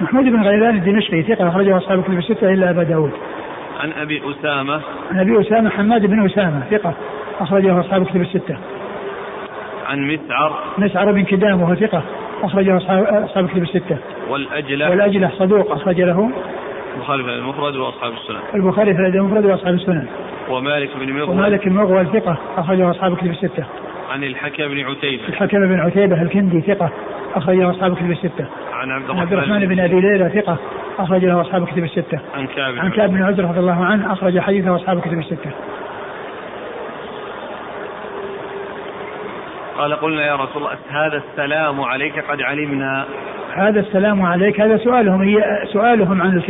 [0.00, 3.12] محمود بن غيلان الدمشقي ثقة أخرجه أصحاب كتب الستة إلا أبا داود.
[3.80, 4.80] عن أبي أسامة.
[5.10, 6.94] عن أبي أسامة حماد بن أسامة ثقة
[7.40, 8.56] أخرجه أصحاب كتب الستة.
[9.86, 10.58] عن مسعر.
[10.78, 12.02] مسعر بن كدام وهو ثقة
[12.42, 13.96] أخرجه اصحاب أصحاب كتب الستة.
[14.28, 14.90] والأجلة.
[14.90, 16.30] والأجلة صدوق أخرج له.
[16.96, 18.40] البخاري في المفرد وأصحاب السنن.
[18.54, 20.06] البخاري في المفرد وأصحاب السنن.
[20.50, 21.30] ومالك بن مغول.
[21.30, 23.64] ومالك بن مغول ثقة أخرجه أصحاب كتب الستة.
[24.08, 25.28] عن الحكم بن عتيبة.
[25.28, 26.90] الحكم بن عتيبة الكندي ثقة
[27.34, 28.46] أخرجه أصحاب كتب الستة.
[28.72, 30.58] عن عبد عن عبد الرحمن بن أبي ليلى ثقة
[30.98, 32.18] أخرج له أصحاب كتب الستة.
[32.34, 35.50] عن كعب عن كعب بن عزرة رضي الله عنه أخرج حديثه أصحاب كتب الستة.
[39.78, 43.04] قال قلنا يا رسول الله هذا السلام عليك قد علمنا.
[43.54, 46.40] هذا السلام عليك هذا سؤالهم هي سؤالهم عن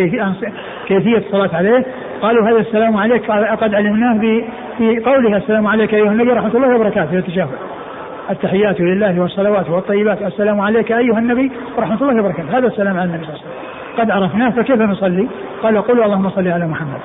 [0.86, 1.86] كيفية الصلاة عليه.
[2.22, 4.18] قالوا هذا السلام عليك قد علمناه
[4.78, 7.48] في قولها السلام عليك أيها النبي ورحمة الله وبركاته التشهد.
[8.30, 10.22] التحيات لله والصلوات والطيبات.
[10.22, 12.58] السلام عليك أيها النبي ورحمة الله وبركاته.
[12.58, 13.98] هذا السلام على النبي صلى الله عليه وسلم.
[13.98, 15.28] قد عرفناه فكيف نصلي؟
[15.62, 17.00] قال قولوا اللهم صل على محمد.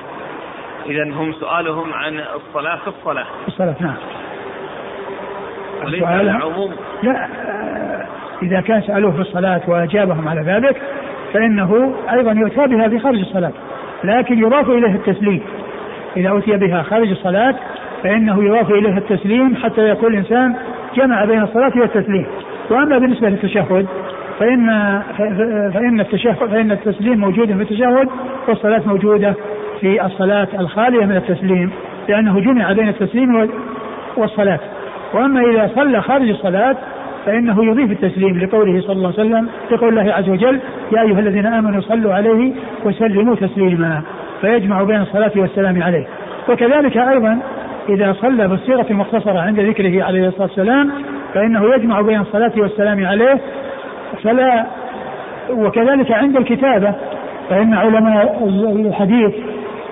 [0.86, 3.24] إذا هم سؤالهم عن الصلاة في الصلاة.
[3.24, 3.94] في الصلاة نعم.
[5.84, 6.70] وليس على العموم.
[7.02, 7.26] لا
[8.42, 10.82] إذا كان سألوه في الصلاة وأجابهم على ذلك
[11.32, 13.52] فإنه أيضا يؤتى بها في خارج الصلاة
[14.04, 15.40] لكن يضاف إليه التسليم.
[16.16, 17.54] إذا أتي بها خارج الصلاة
[18.02, 20.54] فإنه يضاف إليه التسليم حتى يكون الإنسان
[20.96, 22.26] جمع بين الصلاة والتسليم.
[22.70, 23.86] وأما بالنسبة للتشهد
[24.40, 25.02] فإن
[25.74, 28.08] فإن التشهد فإن التسليم موجود في التشهد
[28.48, 29.34] والصلاة موجودة
[29.80, 31.70] في الصلاة الخالية من التسليم
[32.08, 33.50] لأنه جمع بين التسليم
[34.16, 34.60] والصلاة.
[35.14, 36.76] وأما إذا صلى خارج الصلاة
[37.26, 40.60] فإنه يضيف التسليم لقوله صلى الله عليه وسلم لقول الله عز وجل
[40.92, 42.52] يا أيها الذين آمنوا صلوا عليه
[42.84, 44.02] وسلموا تسليما
[44.40, 46.06] فيجمع بين الصلاة والسلام عليه.
[46.48, 47.38] وكذلك أيضا
[47.88, 50.90] إذا صلى بالصيغة المختصرة عند ذكره عليه الصلاة والسلام
[51.34, 53.40] فإنه يجمع بين الصلاة والسلام عليه
[54.22, 54.66] فلا
[55.50, 56.94] وكذلك عند الكتابة
[57.50, 58.48] فإن علماء
[58.86, 59.34] الحديث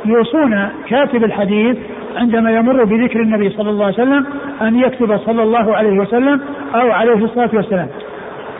[0.05, 1.77] يوصون كاتب الحديث
[2.17, 4.27] عندما يمر بذكر النبي صلى الله عليه وسلم
[4.63, 6.41] أن يكتب صلى الله عليه وسلم
[6.75, 7.89] أو عليه الصلاة والسلام.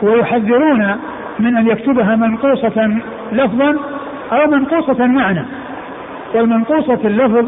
[0.03, 0.95] ويحذرون
[1.39, 2.99] من أن يكتبها منقوصة
[3.31, 3.75] لفظا
[4.31, 5.45] أو منقوصة معنى.
[6.35, 7.45] والمنقوصة اللفظ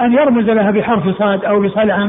[0.00, 2.08] أن يرمز لها بحرف صاد أو بصلعة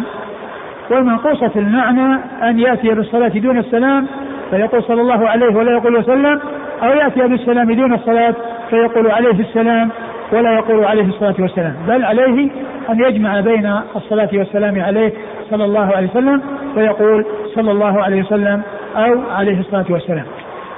[0.90, 4.08] والمنقوصة المعنى أن يأتي بالصلاة دون السلام
[4.52, 6.40] فيقول صلى الله عليه ولا يقول وسلم
[6.84, 8.34] أو يأتي بالسلام دون الصلاة
[8.70, 9.90] فيقول عليه السلام
[10.32, 11.76] ولا يقول عليه الصلاة والسلام.
[11.88, 12.50] بل عليه
[12.90, 15.14] أن يجمع بين الصلاة والسلام عليه
[15.50, 16.42] صلى الله عليه وسلم
[16.78, 18.62] ويقول صلى الله عليه وسلم
[18.96, 20.26] أو عليه الصلاة والسلام.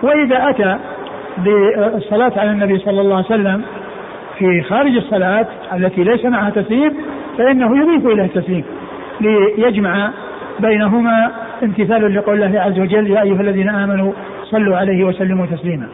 [0.03, 0.77] وإذا أتى
[1.37, 3.61] بالصلاة على النبي صلى الله عليه وسلم
[4.37, 6.93] في خارج الصلاة التي ليس معها تسليم
[7.37, 8.63] فإنه يضيف إليه التسليم
[9.21, 10.09] ليجمع
[10.59, 11.31] بينهما
[11.63, 14.11] امتثال لقول الله عز وجل يا أيها الذين آمنوا
[14.43, 15.87] صلوا عليه وسلموا تسليما.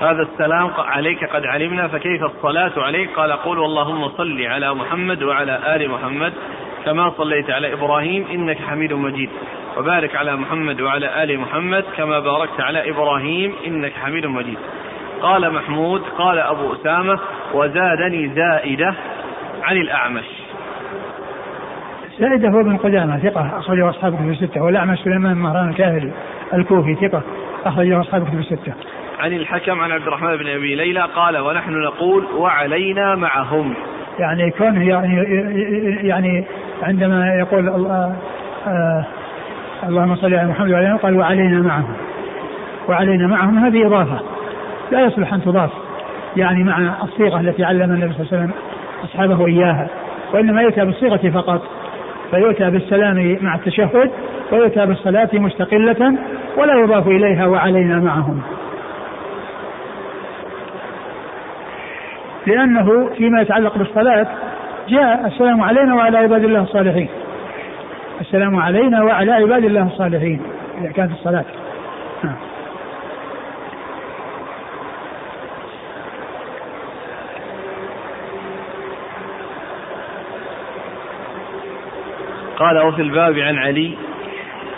[0.00, 5.76] هذا السلام عليك قد علمنا فكيف الصلاة عليك؟ قال قول اللهم صل على محمد وعلى
[5.76, 6.32] آل محمد
[6.84, 9.30] كما صليت على إبراهيم إنك حميد مجيد.
[9.76, 14.58] وبارك على محمد وعلى آل محمد كما باركت على إبراهيم إنك حميد مجيد.
[15.22, 17.18] قال محمود قال أبو أسامة
[17.54, 18.94] وزادني زائدة
[19.62, 20.26] عن الأعمش.
[22.18, 26.12] زائدة هو ابن قدامة ثقة أخرجه أصحاب كتب الستة والأعمش سليمان مهران الكاهلي
[26.54, 27.22] الكوفي ثقة
[27.64, 28.72] أخرجه أصحاب كتب الستة.
[29.20, 33.74] عن الحكم عن عبد الرحمن بن أبي ليلى قال ونحن نقول وعلينا معهم.
[34.18, 35.22] يعني كونه يعني
[36.08, 36.44] يعني
[36.82, 38.16] عندما يقول الله
[38.66, 39.04] آه
[39.88, 41.94] اللهم صل على محمد وعلى قال وعلينا معهم.
[42.88, 44.20] وعلينا معهم هذه إضافة.
[44.90, 45.70] لا يصلح أن تضاف.
[46.36, 48.50] يعني مع الصيغة التي علم النبي صلى الله عليه وسلم
[49.04, 49.88] أصحابه إياها.
[50.32, 51.62] وإنما يؤتى بالصيغة فقط.
[52.30, 54.10] فيؤتى بالسلام مع التشهد
[54.52, 56.18] ويؤتى بالصلاة مستقلة
[56.56, 58.42] ولا يضاف إليها وعلينا معهم.
[62.46, 64.26] لأنه فيما يتعلق بالصلاة
[64.88, 67.08] جاء السلام علينا وعلى عباد الله الصالحين.
[68.20, 70.40] السلام علينا وعلى عباد الله الصالحين.
[70.80, 71.44] إذا كانت الصلاة.
[72.24, 72.36] نعم.
[82.56, 83.96] قال وفي الباب عن علي.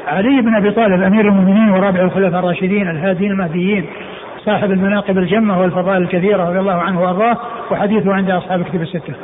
[0.06, 3.86] علي بن أبي طالب أمير المؤمنين ورابع الخلفاء الراشدين الهادين المهديين.
[4.44, 7.36] صاحب المناقب الجمة والفضائل الكثيرة رضي الله عنه وأرضاه
[7.70, 9.14] وحديثه عند أصحاب الكتب الستة.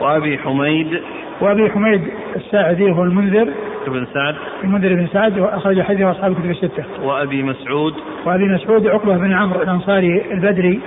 [0.00, 1.00] وأبي حميد.
[1.40, 3.52] وأبي حميد الساعدي هو المنذر.
[3.86, 4.34] بن سعد.
[4.64, 6.84] المنذر بن سعد وأخرج حديثه أصحاب الكتب الستة.
[7.02, 7.94] وأبي مسعود.
[8.26, 10.80] وأبي مسعود عقبة بن عمرو الأنصاري البدري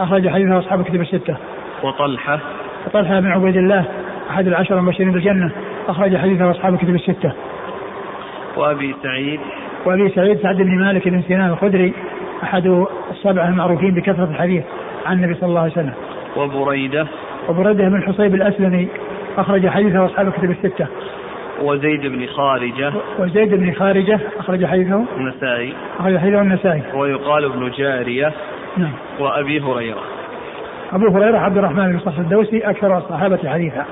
[0.00, 1.36] أخرج حديثه أصحاب الكتب الستة.
[1.82, 2.40] وطلحة.
[2.86, 3.84] وطلحة بن عبيد الله
[4.30, 5.50] أحد العشر المبشرين بالجنة
[5.88, 7.32] أخرج حديثه أصحاب الكتب الستة.
[8.56, 9.40] وأبي سعيد.
[9.88, 11.92] وابي سعيد سعد بن مالك بن سنان الخدري
[12.42, 14.64] أحد السبعة المعروفين بكثرة الحديث
[15.06, 15.92] عن النبي صلى الله عليه وسلم.
[16.36, 17.06] وبريدة.
[17.48, 18.88] وبريدة بن الحصيب الأسلمي
[19.38, 20.86] أخرج حديثه أصحاب الكتب الستة.
[21.62, 22.92] وزيد بن خارجة.
[23.18, 25.04] وزيد بن خارجة أخرج حديثه.
[25.16, 28.32] النسائي أخرج حديثه النسائي ويقال ابن جارية.
[28.76, 28.92] نعم.
[29.20, 30.02] وأبي هريرة.
[30.92, 33.84] أبو هريرة عبد الرحمن بن صخر الدوسي أكثر الصحابة حديثا.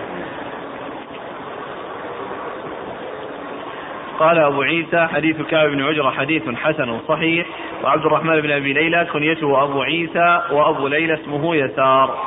[4.19, 7.47] قال أبو عيسى حديث كعب بن عجرة حديث حسن صحيح
[7.85, 12.19] وعبد الرحمن بن أبي ليلى كنيته أبو عيسى وأبو ليلى اسمه يسار.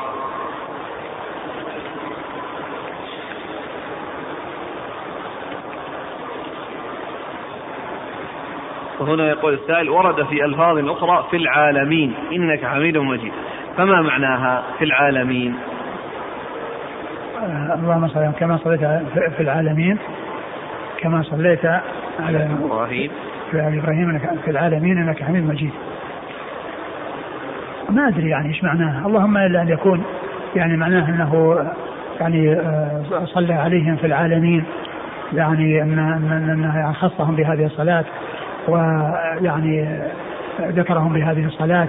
[8.99, 13.33] وهنا يقول السائل ورد في ألفاظ أخرى في العالمين إنك حميد مجيد.
[13.77, 15.55] فما معناها في العالمين؟
[17.73, 18.79] اللهم صل كما صليت
[19.37, 19.97] في العالمين.
[20.99, 21.65] كما صليت
[22.19, 23.11] على إبراهيم.
[23.51, 25.71] في إبراهيم في العالمين إنك حميد مجيد.
[27.89, 29.07] ما أدري يعني إيش معناه.
[29.07, 30.03] اللهم إلا أن يكون
[30.55, 31.57] يعني معناه أنه
[32.19, 34.63] يعني آه، صلى عليهم في العالمين
[35.33, 35.99] يعني أن
[36.49, 38.05] انه خصهم بهذه الصلاة
[38.67, 39.99] ويعني
[40.61, 41.87] ذكرهم بهذه الصلاة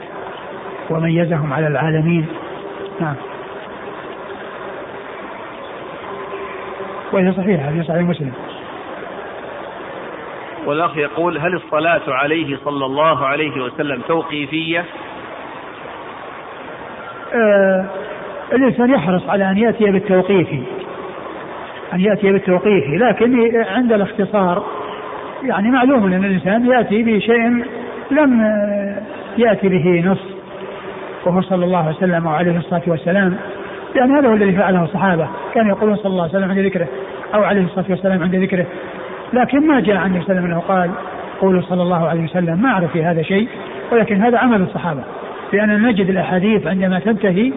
[0.91, 2.27] وميزهم على العالمين.
[3.01, 3.15] نعم.
[7.13, 8.33] وهي صحيحة في صحيح مسلم.
[10.67, 14.85] والأخ يقول هل الصلاة عليه صلى الله عليه وسلم توقيفية؟
[17.35, 17.85] آه
[18.53, 20.63] الإنسان يحرص على أن يأتي بالتوقيفي
[21.93, 24.65] أن يأتي بالتوقيفي لكن عند الاختصار
[25.43, 27.65] يعني معلوم أن الإنسان يأتي بشيء
[28.11, 28.55] لم
[29.39, 30.21] يأتي به نص
[31.27, 33.37] وهو صلى الله عليه وسلم وعليه الصلاة والسلام
[33.95, 35.29] لأن هذا هو الذي فعله الصحابة.
[35.55, 36.87] كانوا يقولون صلى الله عليه وسلم عند ذكره
[37.35, 38.67] أو عليه الصلاة والسلام عند ذكره.
[39.33, 40.91] لكن ما جاء عن النبي صلى الله عليه وسلم أنه قال
[41.41, 43.49] قولوا صلى الله عليه وسلم ما أعرف في هذا شيء
[43.93, 45.01] ولكن هذا عمل الصحابة.
[45.53, 47.53] لأن نجد الأحاديث عندما تنتهي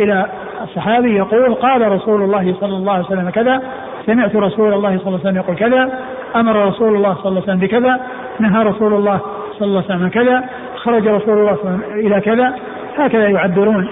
[0.00, 0.26] إلى
[0.62, 3.62] الصحابي يقول قال رسول الله صلى الله عليه وسلم كذا
[4.06, 5.98] سمعت رسول الله صلى الله عليه وسلم يقول كذا
[6.36, 8.00] أمر رسول الله صلى الله عليه وسلم بكذا
[8.40, 9.20] نهى رسول الله
[9.58, 10.44] صلى الله عليه وسلم كذا
[10.76, 12.54] خرج رسول الله صلى الله عليه وسلم إلى كذا
[12.98, 13.88] هكذا يعبرون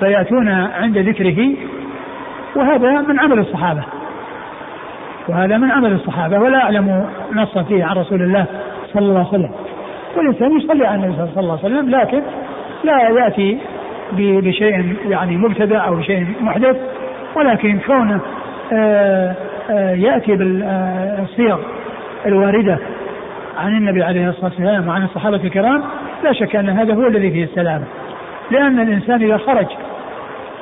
[0.00, 1.54] فيأتون عند ذكره
[2.56, 3.84] وهذا من عمل الصحابة.
[5.28, 8.46] وهذا من عمل الصحابة ولا أعلم نصا فيه عن رسول الله
[8.92, 9.50] صلى الله عليه وسلم.
[10.16, 12.22] والإنسان يصلي على النبي صلى الله عليه وسلم لكن
[12.84, 13.58] لا يأتي
[14.12, 16.76] بشيء يعني مبتدع أو شيء محدث
[17.36, 18.20] ولكن كونه
[18.72, 19.34] آه،
[19.70, 21.58] آه، يأتي بالصيغ
[22.26, 22.78] الواردة
[23.58, 25.82] عن النبي عليه الصلاة والسلام وعن الصحابة الكرام
[26.24, 27.84] لا شك أن هذا هو الذي فيه السلامة
[28.50, 29.66] لأن الإنسان إذا خرج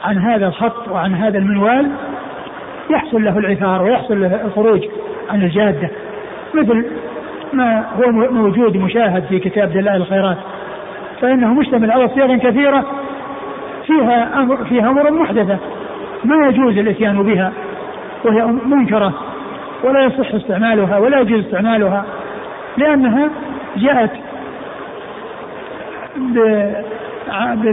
[0.04, 1.90] عن هذا الخط وعن هذا المنوال
[2.90, 4.84] يحصل له العثار ويحصل له الخروج
[5.30, 5.90] عن الجادة
[6.54, 6.84] مثل
[7.52, 10.36] ما هو موجود مشاهد في كتاب دلائل الخيرات.
[11.20, 12.84] فإنه مشتمل على صيغ كثيرة
[13.86, 15.58] فيها أمر فيها أمور محدثة
[16.24, 17.52] ما يجوز الإتيان بها
[18.24, 19.12] وهي منكرة
[19.84, 22.04] ولا يصح استعمالها ولا يجوز استعمالها
[22.76, 23.30] لأنها
[23.76, 24.10] جاءت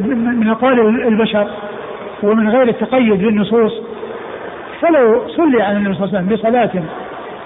[0.06, 1.48] من أقوال البشر
[2.24, 3.91] ومن غير التقيد بالنصوص.
[4.82, 6.84] فلو صلي على النبي صلى الله عليه وسلم بصلاة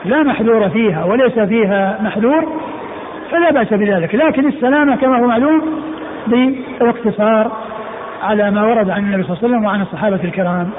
[0.05, 2.61] لا محذور فيها وليس فيها محذور
[3.31, 4.15] فلا بأس بذلك.
[4.15, 5.83] لكن السلامة كما هو معلوم
[6.27, 7.51] بالاقتصار
[8.23, 10.69] على ما ورد عن النبي صلى الله عليه وسلم وعن الصحابة الكرام.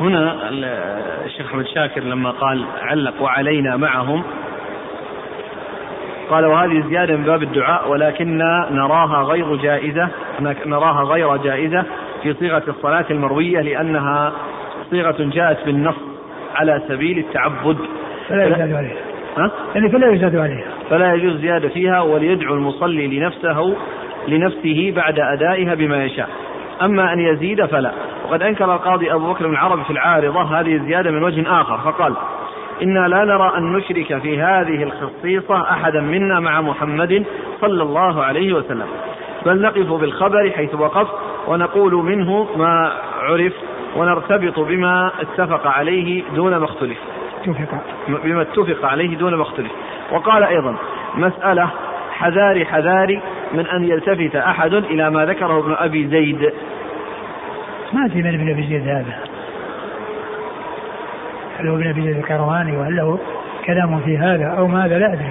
[0.00, 0.48] هنا
[1.24, 4.22] الشيخ أحمد شاكر لما قال علق وعلينا معهم
[6.30, 10.08] قال وهذه زيادة من باب الدعاء ولكننا نراها غير جائزة
[10.66, 11.84] نراها غير جائزة
[12.22, 14.32] في صيغة الصلاة المروية لأنها
[14.90, 15.96] صيغة جاءت بالنص
[16.54, 17.76] على سبيل التعبد.
[18.28, 18.96] فلا يزاد عليها.
[19.38, 20.68] ها؟ يعني فلا يزاد عليها.
[20.90, 23.76] فلا يجوز زيادة فيها وليدعو المصلي لنفسه
[24.28, 26.28] لنفسه بعد أدائها بما يشاء.
[26.82, 27.92] أما أن يزيد فلا.
[28.24, 32.14] وقد أنكر القاضي أبو بكر بن العربي في العارضة هذه الزيادة من وجه آخر فقال
[32.82, 37.24] إنا لا نرى أن نشرك في هذه الخصيصة أحدا منا مع محمد
[37.60, 38.86] صلى الله عليه وسلم.
[39.46, 41.08] بل نقف بالخبر حيث وقف
[41.46, 43.52] ونقول منه ما عرف
[43.96, 46.98] ونرتبط بما اتفق عليه دون ما اختلف.
[48.08, 49.72] بما اتفق عليه دون ما اختلف.
[50.12, 50.76] وقال أيضا
[51.14, 51.70] مسألة
[52.12, 53.20] حذاري حذاري
[53.52, 56.52] من أن يلتفت أحد إلى ما ذكره ابن أبي زيد.
[57.92, 59.29] ما في من ابن أبي زيد هذا
[61.60, 63.18] هل هو ابن أبي زيد الكرواني وهل له
[63.66, 65.30] كلام في هذا أو ماذا لا أدري.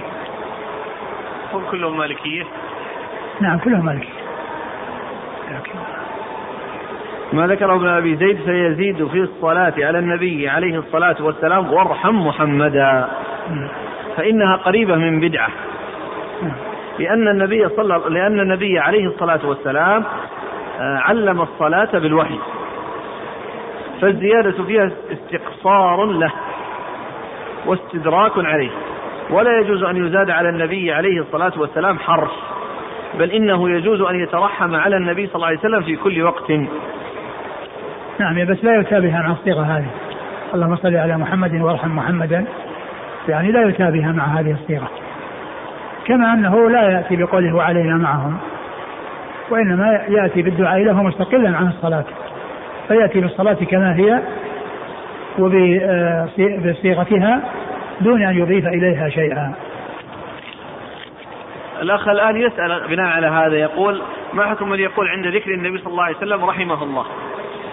[1.54, 2.44] هم كلهم مالكية؟
[3.42, 4.20] نعم كلهم مالكية.
[5.52, 5.80] لكن
[7.34, 13.08] ما ذكره ابن أبي زيد فيزيد في الصلاة على النبي عليه الصلاة والسلام وارحم محمدا.
[14.18, 15.50] فإنها قريبة من بدعة.
[17.00, 20.04] لأن النبي صلى لأن النبي عليه الصلاة والسلام
[20.80, 22.40] آه، علم الصلاة بالوحي
[24.02, 26.32] فالزيادة فيها استقصار له
[27.66, 28.72] واستدراك عليه.
[29.30, 32.32] ولا يجوز أن يزاد على النبي عليه الصلاة والسلام حرف
[33.20, 36.52] بل إنه يجوز أن يترحم على النبي صلى الله عليه وسلم في كل وقت.
[38.20, 39.90] نعم بس لا يتابعها مع الصيغة هذه.
[40.54, 42.46] اللهم صل على محمد وارحم محمدا.
[43.30, 44.90] يعني لا يتابعها مع هذه الصيغة.
[46.06, 48.38] كما أنه لا يأتي بقوله وعلينا معهم
[49.50, 52.06] وإنما يأتي بالدعاء له مستقلا عن الصلاة.
[52.90, 54.22] فيأتي بالصلاة كما هي
[56.66, 57.42] وبصيغتها
[58.02, 59.54] دون أن يضيف إليها شيئا.
[61.82, 64.02] الأخ الآن يسأل بناء على هذا يقول
[64.34, 67.06] ما حكم من يقول عند ذكر النبي صلى الله عليه وسلم رحمه الله؟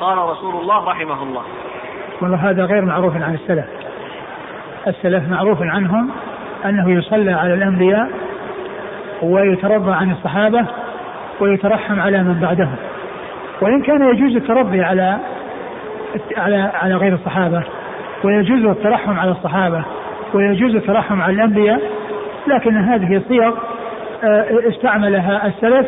[0.00, 1.42] قال رسول الله رحمه الله.
[2.20, 3.64] والله هذا غير معروف عن السلف.
[4.86, 6.10] السلف معروف عنهم
[6.64, 8.10] أنه يصلى على الأنبياء
[9.22, 10.66] ويترضى عن الصحابة
[11.40, 12.76] ويترحم على من بعدهم.
[13.61, 15.18] وإن كان يجوز الترضي على
[16.36, 17.62] على على غير الصحابة
[18.24, 19.84] ويجوز الترحم على الصحابة
[20.34, 21.80] ويجوز الترحم على الأنبياء
[22.46, 23.52] لكن هذه صيغ
[24.24, 25.86] آه، استعملها السلف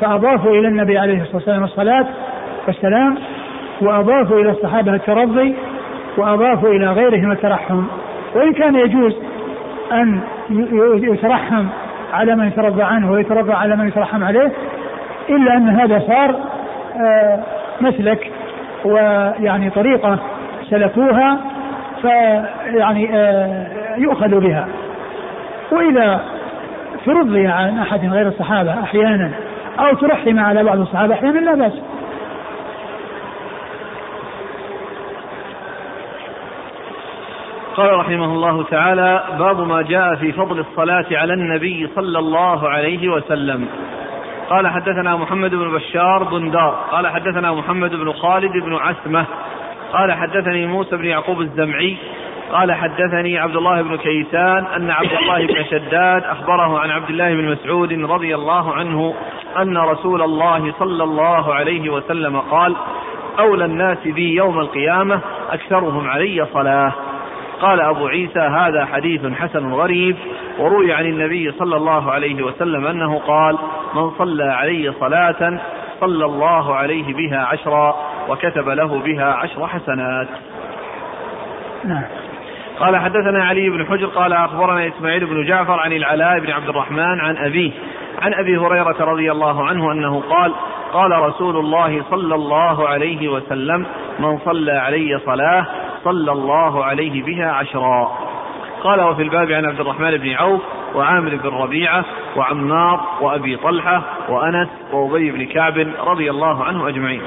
[0.00, 2.06] فأضافوا إلى النبي عليه الصلاة والسلام الصلاة
[2.66, 3.18] والسلام
[3.80, 5.54] وأضافوا إلى الصحابة الترضي
[6.18, 7.84] وأضافوا إلى غيرهم الترحم.
[8.34, 9.16] وإن كان يجوز
[9.92, 10.20] أن
[11.02, 11.66] يترحم
[12.12, 14.52] على من يترضى عنه ويترضى على من يترحم عليه
[15.28, 16.55] إلا أن هذا صار
[17.80, 18.32] مسلك
[18.84, 20.18] ويعني طريقة
[20.70, 21.38] سلكوها
[22.02, 23.66] فيعني آه،
[23.96, 24.68] يؤخذ بها.
[25.72, 26.20] وإذا
[27.06, 29.30] ترضي عن أحد غير الصحابة أحيانا
[29.78, 31.72] أو ترحم على بعض الصحابة أحيانا لا بأس.
[37.76, 43.08] قال رحمه الله تعالى باب ما جاء في فضل الصلاة على النبي صلى الله عليه
[43.08, 43.68] وسلم.
[44.50, 49.26] قال حدثنا محمد بن بشار بندار قال حدثنا محمد بن خالد بن عسمة
[49.92, 51.96] قال حدثني موسى بن يعقوب الزمعي.
[52.52, 57.34] قال حدثني عبد الله بن كيسان أن عبد الله بن شداد أخبره عن عبد الله
[57.34, 59.14] بن مسعود رضي الله عنه
[59.58, 62.76] أن رسول الله صلى الله عليه وسلم قال
[63.38, 65.20] أولى الناس بي يوم القيامة
[65.50, 66.92] أكثرهم علي صلاة.
[67.60, 70.16] قال أبو عيسى هذا حديث حسن غريب.
[70.58, 73.58] وروي عن النبي صلى الله عليه وسلم أنه قال
[73.94, 75.60] من صلى علي صلاة
[76.00, 77.96] صلى الله عليه بها عشرا
[78.28, 80.28] وكتب له بها عشر حسنات.
[81.84, 82.04] نعم.
[82.80, 87.20] قال حدثنا علي بن حجر قال أخبرنا إسماعيل بن جعفر عن العلاء بن عبد الرحمن
[87.20, 87.70] عن أبيه
[88.22, 90.52] عن أبي هريرة رضي الله عنه أنه قال
[90.92, 93.86] قال رسول الله صلى الله عليه وسلم
[94.18, 95.66] من صلى علي صلاة
[96.04, 98.18] صلى الله عليه بها عشرا.
[98.82, 100.60] قال وفي الباب عن عبد الرحمن بن عوف
[100.94, 102.04] وعامر بن ربيعة
[102.36, 107.22] وعمار وأبي طلحة وأنس وأبي بن كعب رضي الله عنه أجمعين.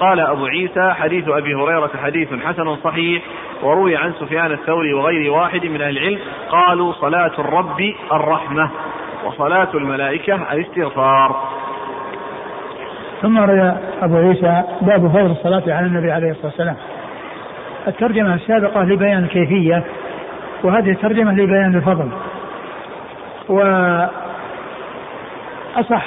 [0.00, 3.22] قال أبو عيسى حديث أبي هريرة حديث حسن صحيح
[3.62, 6.18] وروي عن سفيان الثوري وغير واحد من أهل العلم
[6.50, 8.70] قالوا صلاة الرب الرحمة
[9.24, 11.36] وصلاة الملائكة الاستغفار.
[13.22, 16.76] ثم روي أبو عيسى باب فضل الصلاة على النبي عليه الصلاة والسلام.
[17.88, 19.84] الترجمة السابقة لبيان الكيفية
[20.64, 22.08] وهذه الترجمة لبيان الفضل.
[23.48, 24.14] وأصح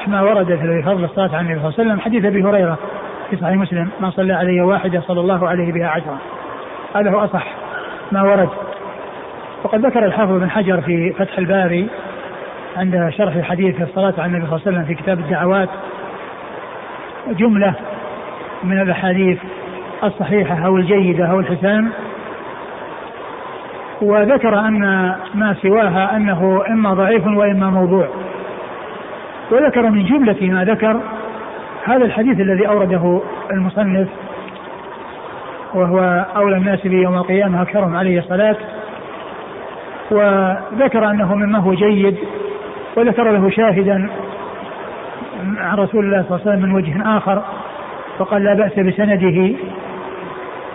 [0.08, 2.78] ما ورد في فضل الصلاة على النبي صلى الله عليه وسلم حديث أبي هريرة
[3.30, 6.18] في صحيح مسلم ما صلى عليه واحدة صلى الله عليه بها عشرة
[6.95, 7.47] هذا هو أصح
[8.12, 8.49] ما ورد.
[9.64, 11.88] وقد ذكر الحافظ بن حجر في فتح الباري
[12.78, 15.70] عند شرح حديث الصلاة على النبي صلى الله عليه وسلم في كتاب الدعوات
[17.28, 17.74] جملة
[18.64, 19.38] من الأحاديث
[20.03, 21.89] الصحيحة أو الجيدة أو الحسان
[24.02, 24.80] وذكر أن
[25.34, 28.08] ما سواها أنه إما ضعيف وإما موضوع.
[29.52, 31.00] وذكر من جملة ما ذكر
[31.86, 33.22] هذا الحديث الذي أورده
[33.52, 34.08] المصنف
[35.74, 38.56] وهو أولى الناس به يوم القيامة أكثرهم عليه الصلاة.
[40.12, 42.18] وذكر أنه مما هو جيد
[42.98, 44.10] وذكر له شاهدا
[45.58, 47.43] عن رسول الله صلى الله عليه وسلم من وجه آخر
[48.18, 49.56] فقال لا بأس بسنده.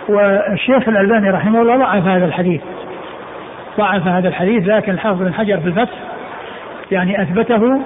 [0.09, 2.61] والشيخ الألباني رحمه الله ضعف هذا الحديث.
[3.77, 5.97] ضعف هذا الحديث لكن الحافظ بن حجر في الفتح
[6.91, 7.81] يعني أثبته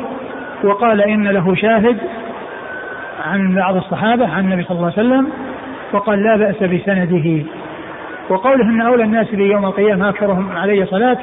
[0.63, 1.97] وقال إن له شاهد
[3.25, 5.29] عن بعض الصحابة عن النبي صلى الله عليه وسلم
[5.93, 7.43] وقال لا بأس بسنده.
[8.29, 11.17] وقوله إن أولى الناس بي يوم القيامة أكثرهم علي صلاة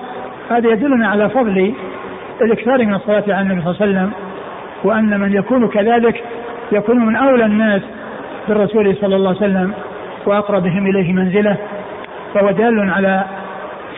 [0.50, 1.74] هذا يدلنا على فضل
[2.42, 4.12] الإكثار من الصلاة على النبي صلى الله عليه وسلم
[4.84, 6.24] وأن من يكون كذلك
[6.72, 7.82] يكون من أولى الناس
[8.48, 9.72] بالرسول صلى الله عليه وسلم
[10.26, 11.56] وأقربهم إليه منزله
[12.34, 13.24] فهو دال على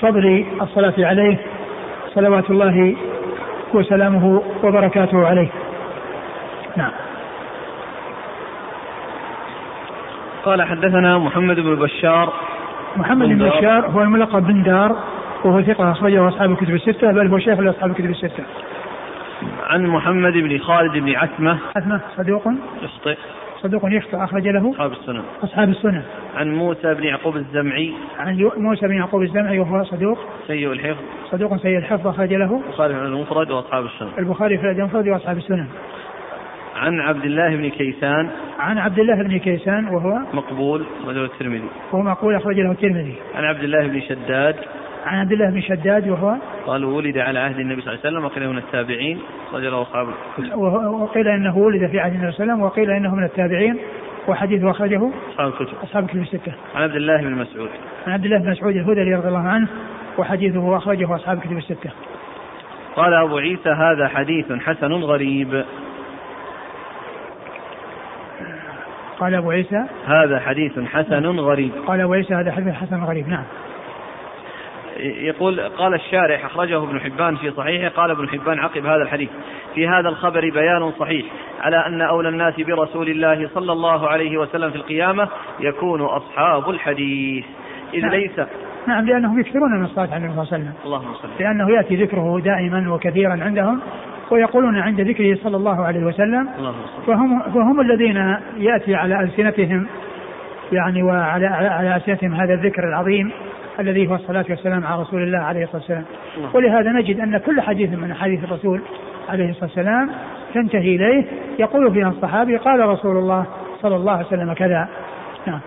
[0.05, 1.39] فضل الصلاة عليه
[2.15, 2.97] صلوات الله
[3.75, 5.49] وسلامه وبركاته عليه.
[6.77, 6.91] نعم.
[10.45, 12.33] قال حدثنا محمد بن بشار
[12.97, 14.97] محمد بن بشار هو الملقب بن دار
[15.45, 18.45] وهو ثقة أخرجه أصحاب الكتب الستة بل هو شيخ لأصحاب الكتب الستة.
[19.67, 22.49] عن محمد بن خالد بن عتمة عتمة صدوق
[22.83, 23.17] يخطئ
[23.65, 26.03] صدوق يخطئ أخرج له أصحاب السنن أصحاب السنن
[26.37, 27.93] عن موسى بن يعقوب الزمعي.
[28.19, 30.19] عن موسى بن يعقوب الزمعي وهو صدوق.
[30.47, 31.03] سيء الحفظ.
[31.31, 35.67] صدوق سيء الحفظ أخرج له البخاري في المفرد وأصحاب السنن البخاري في المفرد وأصحاب السنن
[36.77, 38.29] عن عبد الله بن كيسان.
[38.59, 41.69] عن عبد الله بن كيسان وهو مقبول وله الترمذي.
[41.93, 43.15] وهو مقبول أخرج له الترمذي.
[43.35, 44.57] عن عبد الله بن شداد.
[45.07, 46.37] عن عبد الله بن شداد وهو
[46.67, 49.19] قالوا ولد على عهد النبي صلى الله عليه وسلم وقيل من التابعين.
[49.53, 50.09] له اصحاب
[51.03, 53.79] وقيل إنه ولد في عهد النبي صلى الله عليه وسلم وقيل إنه من التابعين
[54.29, 55.75] وحديثه أخرجه أصحاب الكتب.
[55.83, 56.53] أصحاب الكتب الستة.
[56.75, 57.69] عن عبد الله بن مسعود.
[58.07, 59.69] عن عبد الله بن مسعود الهذلي رضي الله عنه
[60.19, 61.91] وحديثه أخرجه أصحاب كتب الستة.
[62.97, 65.65] قال أبو عيسى هذا حديث حسن غريب.
[69.19, 71.73] قال أبو عيسى هذا حديث حسن غريب.
[71.87, 73.29] قال أبو عيسى هذا حديث حسن غريب.
[73.29, 73.45] نعم.
[75.01, 79.29] يقول قال الشارح أخرجه ابن حبان في صحيحه قال ابن حبان عقب هذا الحديث.
[79.75, 81.27] في هذا الخبر بيان صحيح
[81.61, 85.29] على أن أولى الناس برسول الله صلى الله عليه وسلم في القيامة
[85.61, 87.45] يكون أصحاب الحديث.
[87.95, 88.11] إذ نعم.
[88.11, 88.41] ليس
[88.87, 90.73] نعم لأنهم يكثرون من الصلاة على النبي صلى الله عليه وسلم.
[90.85, 93.81] اللهم صل لأنه يأتي ذكره دائما وكثيرا عندهم
[94.31, 96.49] ويقولون عند ذكره صلى الله عليه وسلم
[97.07, 99.87] فهم, فهم الذين يأتي على ألسنتهم
[100.73, 103.33] يعني وعلى على ألسنتهم هذا الذكر العظيم.
[103.81, 106.05] الذي هو الصلاة والسلام على رسول الله عليه الصلاة والسلام.
[106.55, 108.81] ولهذا نجد أن كل حديث من أحاديث الرسول
[109.29, 110.11] عليه الصلاة والسلام
[110.55, 111.25] تنتهي إليه.
[111.59, 113.47] يقول فيها الصحابي قال رسول الله
[113.83, 114.89] صلى الله عليه وسلم كذا.
[115.47, 115.61] نعم.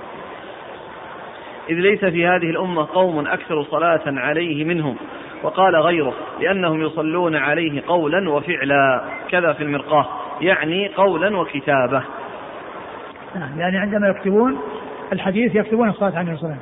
[1.69, 4.95] إذ ليس في هذه الأمة قوم أكثر صلاة عليه منهم
[5.43, 10.07] وقال غيره لأنهم يصلون عليه قولا وفعلا كذا في المرقاة
[10.41, 12.03] يعني قولا وكتابة.
[13.35, 13.59] نعم.
[13.59, 14.57] يعني عندما يكتبون
[15.13, 16.57] الحديث يكتبون الصلاة عليه الصلاة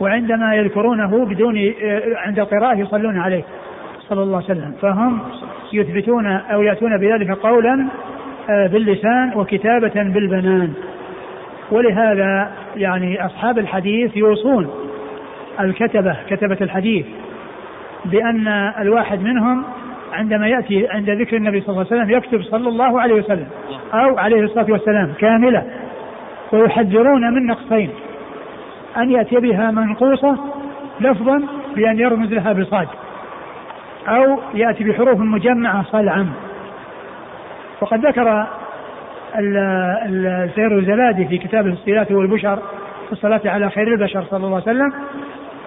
[0.00, 3.42] وعندما يذكرونه بدون آه، عند القراءة يصلون عليه
[4.08, 4.72] صلى الله عليه وسلم.
[4.82, 5.18] فهم
[5.72, 7.86] يثبتون أو يأتون بذلك قولا
[8.50, 10.72] آه، باللسان وكتابة بالبنان.
[11.70, 14.70] ولهذا يعني أصحاب الحديث يوصون
[15.60, 17.06] الكتبة كتبة الحديث
[18.04, 19.64] بأن الواحد منهم
[20.12, 23.46] عندما يأتي عند ذكر النبي صلى الله عليه وسلم يكتب صلى الله عليه وسلم
[23.94, 25.64] أو عليه الصلاة والسلام كاملة
[26.52, 27.90] ويحذرون من نقصين.
[28.98, 30.38] أن يأتي بها منقوصة
[31.00, 31.42] لفظا
[31.76, 32.88] بأن يرمز لها بصاد
[34.08, 36.32] أو يأتي بحروف مجمعة صلعا.
[37.80, 38.46] وقد ذكر
[39.38, 42.56] السير الزلادي في كتابه الصلاة والبشر
[43.06, 44.92] في الصلاة على خير البشر صلى الله عليه وسلم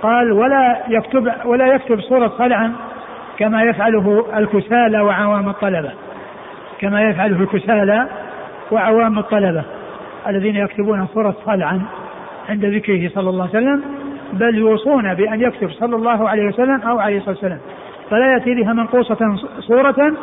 [0.01, 2.73] قال ولا يكتب ولا يكتب صورة صلعا
[3.37, 5.91] كما يفعله الكسالى وعوام الطلبة.
[6.79, 8.07] كما يفعله الكسالى
[8.71, 9.63] وعوام الطلبة
[10.27, 11.81] الذين يكتبون صورة صلعا.
[12.49, 13.81] عند ذكره صلى الله عليه وسلم
[14.33, 17.59] بل يوصون بأن يكتب صلى الله عليه وسلم أو عليه الصلاة والسلام
[18.09, 20.13] فلا يأتي بها منقوصة صورة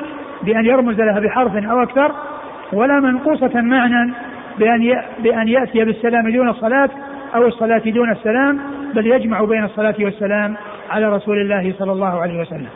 [0.43, 2.13] بأن يرمز لها بحرف أو أكثر
[2.73, 4.13] ولا منقوصة معنى
[4.59, 6.91] بأن بأن يأتي بالسلام دون الصلاة
[7.35, 8.61] أو الصلاة دون السلام
[8.95, 10.57] بل يجمع بين الصلاة والسلام
[10.91, 12.69] على رسول الله صلى الله عليه وسلم.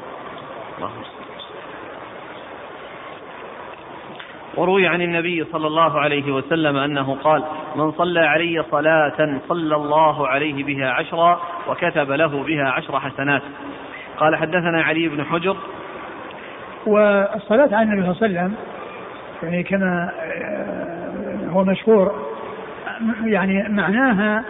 [4.61, 7.45] وروي عن النبي صلى الله عليه وسلم أنه قال
[7.77, 13.43] من صلى علي صلاة صلى الله عليه بها عشرا وكتب له بها عشر حسنات.
[14.17, 15.57] قال حدثنا علي بن حجر.
[16.87, 18.55] والصلاة على النبي صلى الله عليه وسلم
[19.43, 22.13] يعني كما آه، هو مشهور
[23.25, 24.45] يعني معناها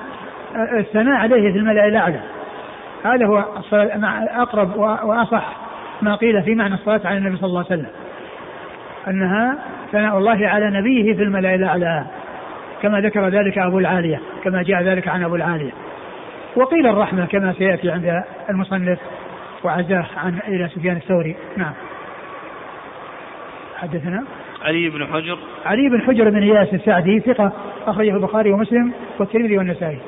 [0.79, 2.21] الثناء عليه في الملأ الأعلى.
[3.05, 3.45] هذا هو
[4.43, 5.57] أقرب وأصح
[6.03, 7.91] ما قيل في معنى الصلاة على النبي صلى الله عليه وسلم.
[9.09, 9.59] أنها
[9.93, 12.07] ثناء الله على نبيه في الملأ الأعلى
[12.83, 15.71] كما ذكر ذلك أبو العالية كما جاء ذلك عن أبو العالية.
[16.57, 18.99] وقيل الرحمة كما سيأتي عند المصنف
[19.65, 21.37] وعزاه عن إلى سفيان الثوري.
[21.57, 21.73] نعم.
[23.77, 24.25] حدثنا؟
[24.63, 25.39] علي بن حجر.
[25.67, 27.53] علي بن حجر بن اياس السعدي ثقة
[27.87, 29.99] أخرجه البخاري ومسلم والترمذي والنسائي.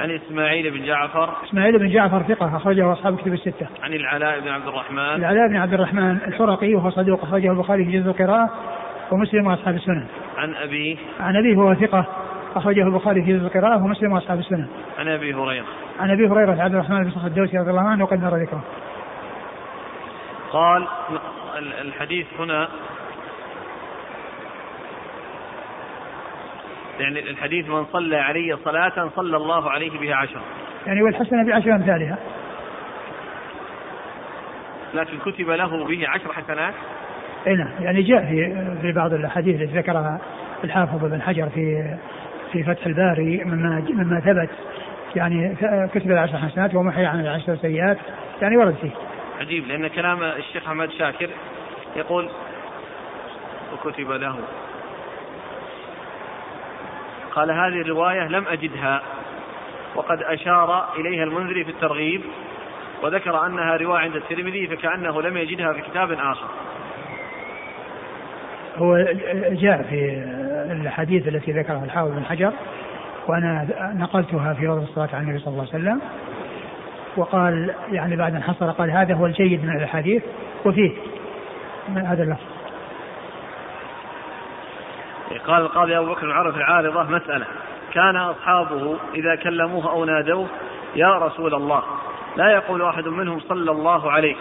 [0.00, 3.66] عن إسماعيل بن جعفر إسماعيل بن جعفر ثقة أخرجه أصحاب كتب الستة.
[3.82, 7.90] عن العلاء بن عبد الرحمن العلاء بن عبد الرحمن الحرقي وهو صدوق أخرجه البخاري في
[7.90, 8.50] جزء القراءة
[9.10, 10.06] ومسلم وأصحاب السنن.
[10.36, 12.06] عن أبيه عن أبيه وهو ثقة
[12.56, 14.68] أخرجه البخاري في جزء القراءة ومسلم وأصحاب السنن.
[14.98, 15.66] عن أبي هريرة
[16.00, 18.62] عن أبي هريرة عبد الرحمن بن صخر الدوسي رضي الله عنه وقد مر ذكره.
[20.52, 20.86] قال
[21.82, 22.68] الحديث هنا
[27.00, 30.42] يعني الحديث من صلى علي صلاة صلى الله عليه بها عشرة
[30.86, 32.18] يعني والحسنة بعشر أمثالها.
[34.94, 36.74] لكن كتب له به عشر حسنات؟
[37.46, 40.20] اي نعم يعني جاء في في بعض الأحاديث التي ذكرها
[40.64, 41.96] الحافظ ابن حجر في
[42.52, 44.50] في فتح الباري مما مما ثبت.
[45.16, 45.56] يعني
[45.94, 47.98] كتب العشر حسنات ومحي عن العشر سيئات.
[48.42, 48.90] يعني ورد فيه.
[49.40, 51.30] عجيب لأن كلام الشيخ أحمد شاكر
[51.96, 52.28] يقول
[53.72, 54.36] وكتب له
[57.32, 59.02] قال هذه الرواية لم أجدها.
[59.94, 62.22] وقد أشار إليها المنذري في الترغيب
[63.02, 66.46] وذكر أنها رواية عند الترمذي فكأنه لم يجدها في كتاب آخر.
[68.76, 68.96] هو
[69.50, 70.24] جاء في
[70.70, 72.52] الحديث التي ذكرها الحافظ بن حجر
[73.28, 73.66] وأنا
[73.96, 76.00] نقلتها في روضة الصلاة على النبي صلى الله عليه وسلم.
[77.16, 80.22] وقال يعني بعد أن حصل قال هذا هو الجيد من الأحاديث
[80.64, 80.90] وفيه
[81.88, 82.59] من هذا اللفظ.
[85.38, 87.46] قال القاضي أبو بكر عرف العارضة مسألة.
[87.92, 90.46] كان أصحابه إذا كلموه أو نادوه
[90.96, 91.82] يا رسول الله
[92.36, 94.36] لا يقول أحد منهم صلى الله عليه.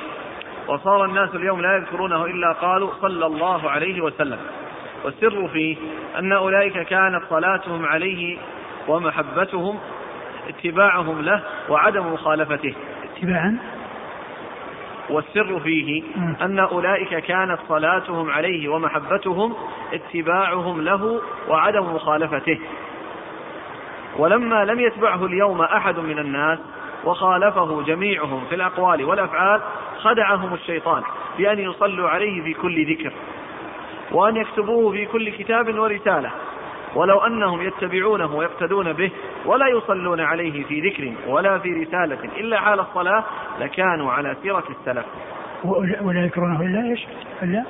[0.67, 4.39] وصار الناس اليوم لا يذكرونه إلا قالوا صلى الله عليه وسلم.
[5.03, 5.77] والسر فيه
[6.19, 8.37] أن أولئك كانت صلاتهم عليه
[8.87, 9.79] ومحبتهم
[10.49, 12.75] اتباعهم له وعدم مخالفته.
[13.03, 13.57] اتباعا؟
[15.09, 16.03] والسر فيه
[16.41, 19.55] أن أولئك كانت صلاتهم عليه ومحبتهم
[19.93, 22.59] اتباعهم له وعدم مخالفته.
[24.17, 26.59] ولما لم يتبعه اليوم أحد من الناس
[27.05, 29.61] وخالفه جميعهم في الأقوال والأفعال
[29.97, 31.03] خدعهم الشيطان
[31.37, 33.11] بأن يصلوا عليه في كل ذكر
[34.11, 36.31] وأن يكتبوه في كل كتاب ورسالة.
[36.95, 39.11] ولو أنهم يتبعونه ويقتدون به
[39.45, 43.23] ولا يصلون عليه في ذكر ولا في رسالة إلا حال الصلاة
[43.59, 45.05] لكانوا على سيرة السلف.
[46.01, 47.07] ولا يذكرونه إلا إيش؟
[47.43, 47.63] إلا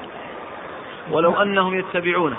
[1.12, 2.38] ولو أنهم يتبعونه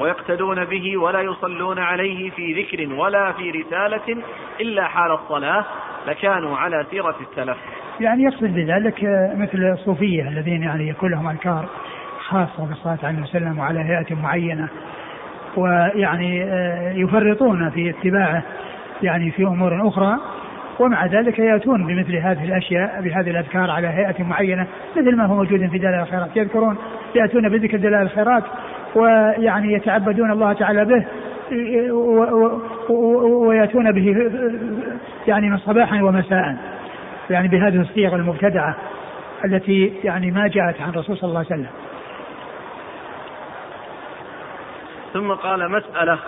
[0.00, 4.22] ويقتدون به ولا يصلون عليه في ذكر ولا في رسالة
[4.60, 5.64] إلا حال الصلاة
[6.06, 7.56] لكانوا على سيرة السلف.
[8.00, 9.04] يعني يقصد بذلك
[9.36, 11.66] مثل الصوفية الذين يعني يكون لهم أذكار
[12.18, 14.68] خاصة بالصلاة عليه وسلم وعلى هيئة معينة.
[15.56, 18.42] ويعني آه، يفرطون في اتباعه
[19.02, 20.18] يعني في أمور أخرى
[20.80, 25.68] ومع ذلك يأتون بمثل هذه الأشياء بهذه الأذكار على هيئة معينة مثل ما هو موجود
[25.70, 26.36] في دلائل الخيرات.
[26.36, 26.76] يذكرون
[27.14, 28.44] يأتون بذكر دلائل الخيرات
[28.94, 31.04] ويعني يتعبدون الله تعالى به
[33.46, 34.30] ويأتون به
[35.26, 36.56] يعني صباحا ومساء
[37.30, 38.76] يعني بهذه الصيغ المبتدعة
[39.44, 41.70] التي يعني ما جاءت عن الرسول صلى الله عليه وسلم.
[45.12, 46.18] ثم قال مسألة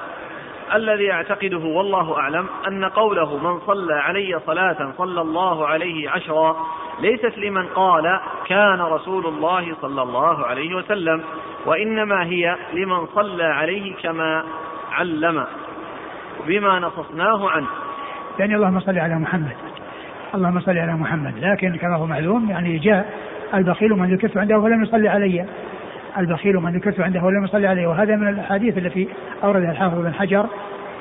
[0.74, 6.56] الذي أعتقده والله أعلم أن قوله من صلى علي صلاة صلى الله عليه عشرا
[7.00, 11.22] ليست لمن قال كان رسول الله صلى الله عليه وسلم
[11.66, 14.44] وإنما هي لمن صلى عليه كما
[14.92, 15.46] علم
[16.46, 17.66] بما نصصناه عنه.
[18.38, 19.56] يعني اللهم صل على محمد.
[20.34, 21.38] اللهم صل على محمد.
[21.38, 23.14] لكن كما هو معلوم يعني جاء
[23.54, 25.46] البخيل من ذكرت عنده ولم يصلي علي.
[26.18, 27.86] البخيل من ذكرت عنده ولم يصلي عليه.
[27.86, 29.08] وهذا من الأحاديث التي
[29.44, 30.46] أوردها الحافظ بن حجر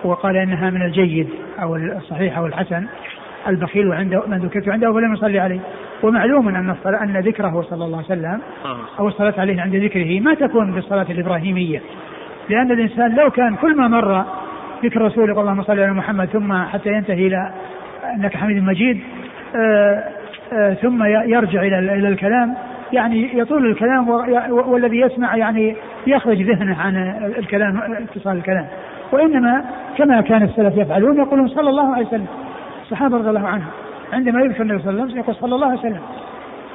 [0.03, 1.29] وقال إنها من الجيد
[1.61, 2.85] أو الصحيح أو الحسن.
[3.47, 5.59] البخيل عنده من ذكرت عنده ولم يصلي عليه.
[6.03, 8.39] ومعلوم أن الصلاة أن ذكره صلى الله عليه وسلم
[8.99, 11.81] أو الصلاة عليه عند ذكره ما تكون بالصلاه الإبراهيمية.
[12.49, 14.25] لأن الإنسان لو كان كل ما مر
[14.83, 17.51] ذكر رسولك اللهم صل على محمد ثم حتى ينتهي إلى
[18.15, 18.99] أنك حميد مجيد
[19.55, 20.03] آآ
[20.53, 22.55] آآ ثم يرجع إلى إلى الكلام
[22.93, 24.09] يعني يطول الكلام
[24.49, 25.75] والذي يسمع يعني
[26.07, 26.95] يخرج ذهنه عن
[27.37, 28.67] الكلام اتصال الكلام.
[29.11, 29.65] وإنما
[29.97, 32.27] كما كان السلف يفعلون يقولون صلى الله عليه وسلم.
[32.81, 33.67] الصحابة رضي الله عنهم.
[34.13, 35.99] عندما يذكر النبي صلى الله عليه وسلم يقول صلى الله عليه وسلم.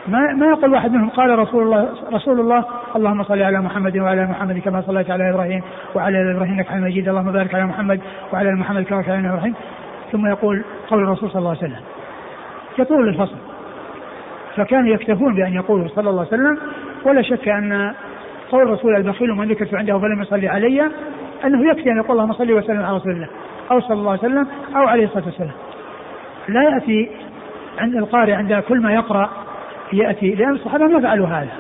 [0.09, 2.65] ما ما يقول واحد منهم؟ قال رسول الله رسول الله
[2.97, 5.63] اللهم صل على محمد وعلى محمد كما صليت على إبراهيم
[5.95, 7.09] وعلى آل إبراهيم إنك مجيد.
[7.09, 8.01] اللهم بارك على محمد
[8.33, 9.55] وعلى آل محمد كما كان على إبراهيم.
[10.13, 11.83] ثم يقول قول الرسول صلى الله عليه وسلم.
[12.79, 13.37] يطول الفصل.
[14.59, 16.59] فكانوا يكتفون بأن يقولوا صلى الله عليه وسلم
[17.05, 17.93] ولا شك أن
[18.51, 20.91] قول الرسول البخيل من ذكرت عنده فلم يصلي علي
[21.45, 23.29] أنه يكفي أن يقول اللهم صل وسلم على رسول الله
[23.71, 24.47] أو صلى الله عليه وسلم
[24.77, 25.53] أو عليه الصلاة والسلام
[26.49, 27.11] لا يأتي
[27.79, 29.31] عند القارئ عند كل ما يقرأ
[29.93, 31.53] يأتي لأن الصحابة ما فعلوا هذا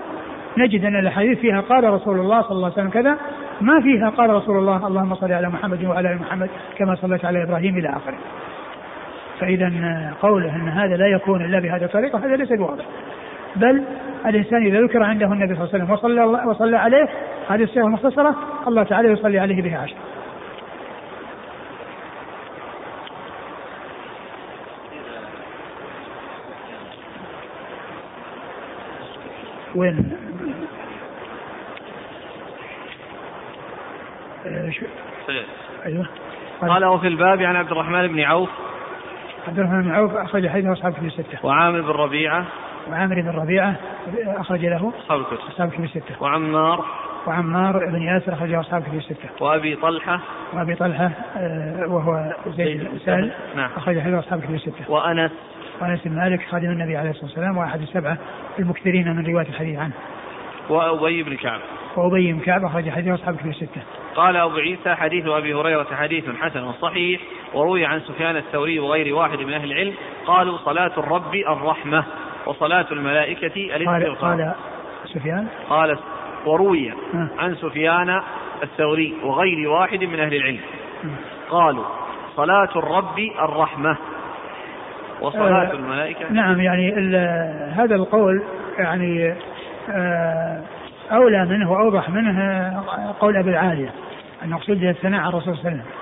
[0.58, 3.16] نجد أن الأحاديث فيها قال رسول الله صلى الله عليه وسلم كذا
[3.60, 7.42] ما فيها قال رسول الله اللهم صل على محمد وعلى آل محمد كما صليت على
[7.42, 8.18] إبراهيم إلى آخره.
[9.40, 9.72] فإذا
[10.22, 12.84] قوله أن هذا لا يكون إلا بهذه الطريقة هذا ليس بواضح.
[13.56, 13.84] بل
[14.26, 17.08] الإنسان إذا ذكر عنده النبي صلى الله عليه وسلم وصلى, وصلى عليه
[17.48, 18.36] هذه الصيغة المختصرة
[18.66, 19.96] الله تعالى يصلي عليه بها عشر.
[29.74, 30.12] وين؟
[35.86, 36.06] أيوه.
[36.60, 38.50] قال وفي الباب عن عبد الرحمن بن عوف
[39.48, 41.38] عبد الرحمن بن عوف أخرج حديثه أصحاب كتب الستة.
[41.42, 42.46] وعامر بن ربيعة
[42.90, 43.76] وعامر بن ربيعة
[44.26, 46.22] أخرج له أصحاب الكتب أصحاب كتب الستة.
[46.22, 46.84] وعمار
[47.26, 49.28] وعمار بن ياسر أخرجه أصحاب كتب الستة.
[49.40, 50.20] وأبي طلحة
[50.52, 54.90] وأبي طلحة آه، وهو زيد بن سهل نعم أخرج حديث أصحاب كتب الستة.
[54.90, 55.30] وأنس
[55.80, 58.18] وأنس بن مالك خادم النبي عليه الصلاة والسلام وأحد السبعة
[58.58, 59.94] المكثرين من رواية الحديث عنه.
[60.70, 61.60] وأبي بن كعب
[61.96, 63.82] وأبي بن كعب أخرج حديث أصحاب كتب الستة.
[64.18, 67.20] قال أبو عيسى حديث أبي هريرة حديث حسن صحيح
[67.54, 69.94] وروي عن سفيان الثوري وغير واحد من أهل العلم
[70.26, 72.04] قالوا صلاة الرب الرحمة
[72.46, 74.30] وصلاة الملائكة الاستغفار.
[74.30, 74.54] قال
[75.04, 75.98] سفيان؟ قال
[76.46, 76.92] وروي
[77.38, 78.20] عن سفيان
[78.62, 80.60] الثوري وغير واحد من أهل العلم.
[81.50, 81.84] قالوا
[82.36, 83.96] صلاة الرب الرحمة
[85.20, 86.32] وصلاة آه الملائكة.
[86.32, 86.92] نعم يعني
[87.76, 88.42] هذا القول
[88.78, 89.34] يعني
[89.90, 90.62] آه
[91.12, 92.72] أولى منه وأوضح منه
[93.20, 93.90] قول أبي العالية.
[94.44, 95.92] المقصود الثناء على الرسول صلى الله عليه وسلم.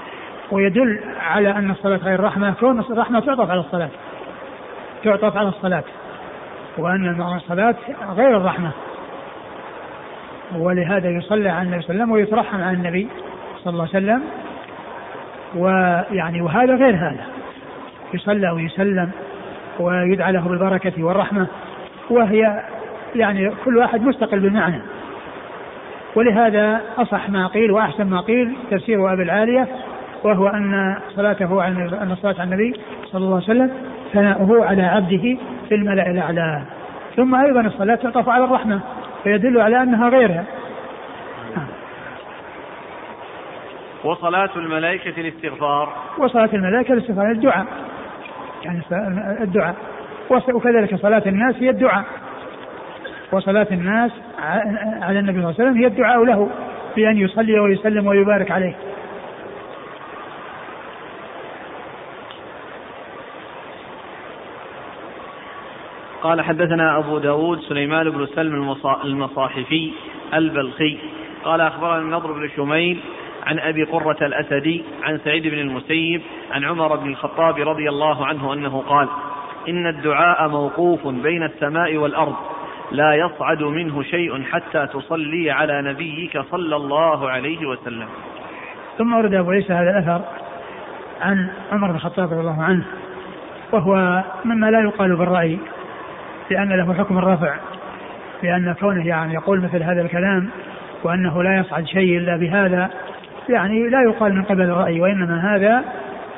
[0.51, 2.55] ويدل على أن الصلاة غير رحمة.
[2.61, 3.89] كون الرحمة تعطف على الصلاة.
[5.05, 5.85] تعطف على الصلاة.
[6.79, 7.75] وأن الصلاة
[8.17, 8.71] غير الرحمة.
[10.57, 13.09] ولهذا يصلى على النبي صلى الله عليه وسلم ويترحم على النبي
[13.65, 14.23] صلى الله عليه وسلم.
[15.55, 17.27] ويعني وهذا غير هذا.
[18.15, 19.11] يصلى ويسلم
[19.81, 21.47] ويدعى له بالبركة والرحمة.
[22.11, 22.63] وهي
[23.15, 24.83] يعني كل واحد مستقل بالمعنى.
[26.17, 29.69] ولهذا أصح ما قيل وأحسن ما قيل تفسير أبي العالية
[30.25, 32.73] وهو أن صلاته على أن الصلاة على النبي
[33.05, 33.71] صلى الله عليه وسلم
[34.13, 35.39] ثناؤه على عبده
[35.69, 36.63] في الملأ الأعلى.
[37.17, 38.81] ثم أيضا الصلاة تعطف على الرحمة
[39.25, 40.45] فيدل على أنها غيرها.
[44.05, 45.93] وصلاة الملائكة الاستغفار.
[46.19, 47.67] وصلاة الملائكة الاستغفار الدعاء.
[48.65, 48.83] يعني
[49.41, 49.75] الدعاء.
[50.31, 52.05] وكذلك صلاة الناس هي الدعاء.
[53.33, 54.11] وصلاة الناس
[55.03, 56.51] على النبي صلى الله عليه وسلم هي الدعاء له
[56.97, 58.75] بأن يصلي ويسلم ويبارك عليه.
[66.23, 68.75] قال حدثنا أبو داود سليمان بن سلم
[69.05, 69.93] المصاحفي
[70.35, 70.99] البلخي.
[71.45, 73.01] قال أخبرنا النضر بن شميل
[73.47, 76.23] عن أبي قرة الأسدي عن سعيد بن المسيب
[76.53, 79.09] عن عمر بن الخطاب رضي الله عنه أنه قال
[79.69, 82.37] إن الدعاء موقوف بين السماء والأرض.
[82.93, 88.09] لا يصعد منه شيء حتى تصلي على نبيك صلى الله عليه وسلم.
[88.99, 90.21] ثم ورد أبو عيسى هذا الأثر
[91.21, 92.85] عن عمر بن الخطاب رضي الله عنه
[93.73, 95.59] وهو مما لا يقال بالرأي
[96.51, 97.55] لأن له حكم الرفع
[98.43, 100.49] لأن كونه يعني يقول مثل هذا الكلام
[101.05, 102.91] وأنه لا يصعد شيء إلا بهذا
[103.49, 105.85] يعني لا يقال من قبل الرأي وإنما هذا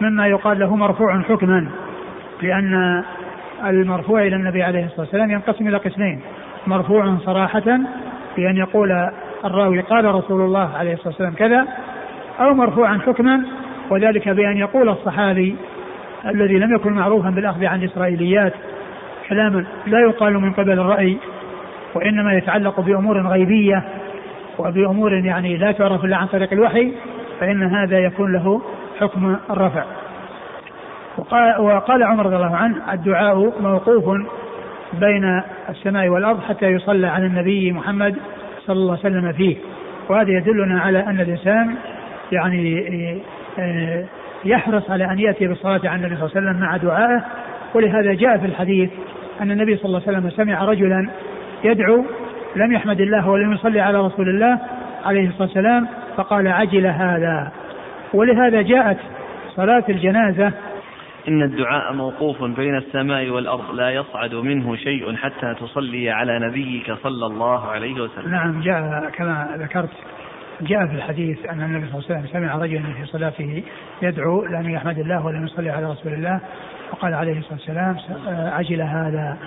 [0.01, 1.69] مما يقال له مرفوع حكما
[2.43, 3.05] لأن
[3.65, 6.21] المرفوع إلى النبي عليه الصلاة والسلام ينقسم إلى قسمين.
[6.69, 7.81] مرفوع صراحة
[8.37, 9.11] بأن يقول
[9.45, 11.67] الراوي قال رسول الله عليه الصلاة والسلام كذا
[12.41, 13.43] أو مرفوعا حكما
[13.91, 15.57] وذلك بأن يقول الصحابي
[16.27, 18.53] الذي لم يكن معروفا بالأخذ عن الإسرائيليات
[19.29, 21.17] كلاما لا يقال من قبل الرأي
[21.95, 23.85] وإنما يتعلق بأمور غيبية
[24.59, 26.93] وبأمور يعني لا تعرف إلا عن طريق الوحي
[27.41, 28.63] فإن هذا يكون له
[29.01, 29.85] حكم الرفع.
[31.59, 34.05] وقال, عمر رضي الله عنه الدعاء موقوف
[34.93, 38.17] بين السماء والأرض حتى يصلى على النبي محمد
[38.67, 39.57] صلى الله عليه وسلم فيه.
[40.09, 41.75] وهذا يدلنا على أن الإنسان
[42.33, 42.85] يعني
[43.59, 44.05] آه،
[44.45, 47.25] يحرص على أن يأتي بالصلاة على النبي صلى الله عليه وسلم مع دعائه.
[47.75, 48.91] ولهذا جاء في الحديث
[49.41, 51.09] أن النبي صلى الله عليه وسلم سمع رجلا
[51.65, 52.05] يدعو
[52.57, 54.59] لم يحمد الله ولم يصلي على رسول الله
[55.05, 57.53] عليه الصلاة والسلام فقال عجل هذا.
[58.15, 58.97] ولهذا جاءت
[59.57, 60.53] صلاة الجنازة
[61.29, 67.27] إن الدعاء موقوف بين السماء والأرض لا يصعد منه شيء حتى تصلي على نبيك صلى
[67.27, 68.31] الله عليه وسلم.
[68.31, 69.91] نعم جاء كما ذكرت
[70.61, 73.63] جاء في الحديث أن النبي صلى الله عليه وسلم سمع رجلا في صلاته
[74.03, 76.41] يدعو لم يحمد الله ولم يصلي على رسول الله
[76.93, 77.97] وقال عليه الصلاة والسلام
[78.29, 79.39] عجل هذا.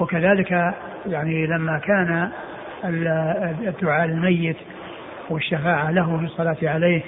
[0.00, 0.74] وكذلك
[1.06, 2.30] يعني لما كان
[3.68, 4.56] الدعاء للميت
[5.30, 7.02] والشفاعة له في الصلاة عليه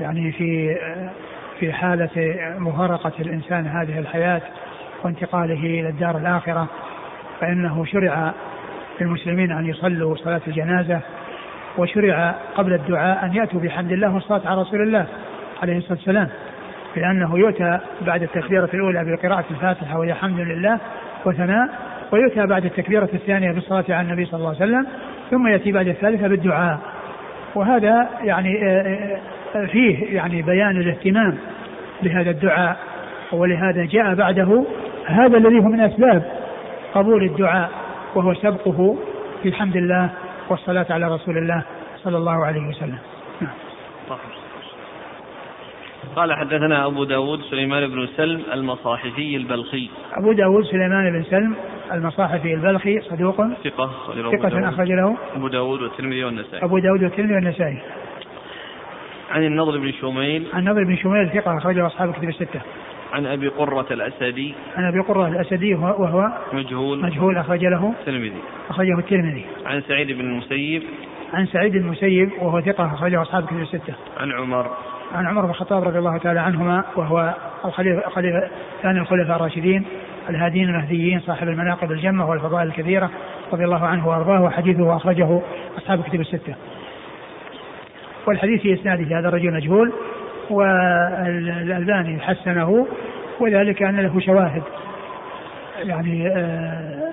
[0.00, 0.76] يعني في
[1.60, 2.10] في حالة
[2.58, 4.42] مفارقة الإنسان هذه الحياة
[5.04, 6.68] وانتقاله إلى الدار الآخرة
[7.40, 8.32] فإنه شرع
[9.00, 11.00] للمسلمين أن يصلوا صلاة الجنازة
[11.78, 15.06] وشرع قبل الدعاء أن يأتوا بحمد الله والصلاة على رسول الله
[15.62, 16.28] عليه الصلاة والسلام
[16.96, 20.78] لأنه يؤتى بعد التكبيرة الأولى بقراءة الفاتحة وهي حمد لله
[21.24, 21.68] وثناء
[22.12, 24.86] ويؤتى بعد التكبيرة الثانية بالصلاة على النبي صلى الله عليه وسلم
[25.30, 26.78] ثم يأتي بعد الثالثة بالدعاء.
[27.54, 29.18] وهذا يعني آه، آه،
[29.52, 31.38] فيه يعني بيان الاهتمام
[32.02, 32.76] بهذا الدعاء
[33.32, 34.64] ولهذا جاء بعده
[35.06, 36.22] هذا الذي هو من أسباب
[36.94, 37.70] قبول الدعاء
[38.14, 38.96] وهو سبقه
[39.42, 40.10] في حمد الله
[40.48, 41.62] والصلاة على رسول الله
[41.96, 42.98] صلى الله عليه وسلم.
[43.40, 43.50] نعم.
[46.16, 49.90] قال حدثنا أبو داود سليمان بن سلم المصاحفي البلخي.
[50.14, 51.54] أبو داود سليمان بن سلم
[51.92, 53.90] المصاحفي البلخي صدوق ثقة
[54.32, 56.64] ثقة أخرج له أبو داود والترمذي والنسائي.
[56.64, 57.78] أبو داود والترمذي والنسائي.
[59.30, 60.46] عن النضر بن شميل.
[60.52, 62.60] عن النضر بن شميل ثقة أخرجه أصحاب الكتب الستة.
[63.12, 64.54] عن أبي قرة الأسدي.
[64.76, 67.02] عن أبي قرة الأسدي وهو مجهول.
[67.02, 68.40] مجهول أخرج له الترمذي.
[68.70, 69.44] أخرجه الترمذي.
[69.66, 70.82] عن سعيد بن المسيب.
[71.32, 73.94] عن سعيد المسيب وهو ثقة أخرجه أصحاب الكتب الستة.
[74.20, 74.70] عن عمر.
[75.14, 78.50] عن عمر بن الخطاب رضي الله تعالى عنهما وهو الخليفة خليفة
[78.82, 79.84] ثاني الخلفاء الراشدين
[80.30, 83.10] الهادين المهديين صاحب المناقب الجمة والفضائل الكثيرة
[83.52, 85.40] رضي الله عنه وأرضاه وحديثه أخرجه
[85.78, 86.54] أصحاب الكتب الستة.
[88.26, 89.92] والحديث في إسناده هذا الرجل مجهول
[90.50, 92.86] والألباني حسنه
[93.40, 94.62] وذلك أن له شواهد.
[95.78, 97.12] يعني آه،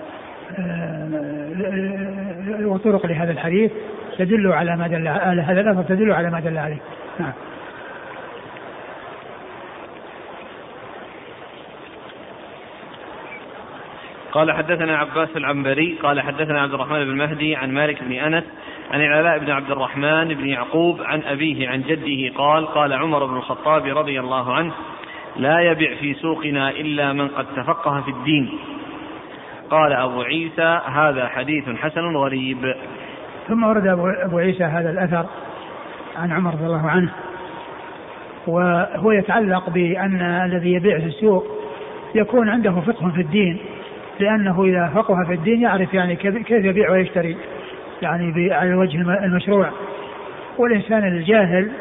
[0.60, 1.10] آه،
[2.66, 3.72] وطرق لهذا الحديث
[4.18, 6.80] تدل على ما دل على هذا الأثر تدل على ما دل عليه.
[7.20, 7.34] نعم.
[14.32, 18.44] قال حدثنا عباس العنبري قال حدثنا عبد الرحمن بن مهدي عن مالك بن أنس
[18.92, 23.36] عن العلاء بن عبد الرحمن بن يعقوب عن أبيه عن جده قال قال عمر بن
[23.36, 24.72] الخطاب رضي الله عنه
[25.36, 28.50] لا يبع في سوقنا إلا من قد تفقه في الدين.
[29.70, 32.76] قال أبو عيسى هذا حديث حسن غريب.
[33.48, 33.88] ثم ورد
[34.26, 35.26] أبو عيسى هذا الأثر
[36.18, 37.10] عن عمر رضي الله عنه
[38.48, 41.48] وهو يتعلق بأن الذي يبيع في السوق
[42.16, 43.58] يكون عنده فقه في الدين
[44.20, 47.38] لأنه إذا فقه في الدين يعرف يعني كيف يبيع ويشتري.
[48.02, 49.70] يعني على الوجه المشروع.
[50.58, 51.72] والإنسان الجاهل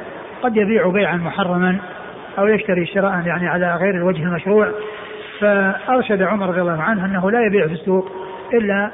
[0.42, 1.76] قد يبيع بيعا محرما
[2.38, 4.68] أو يشتري شراء يعني على غير الوجه المشروع.
[5.40, 8.12] فأرشد عمر رضي الله عنه أنه لا يبيع في السوق
[8.54, 8.90] إلا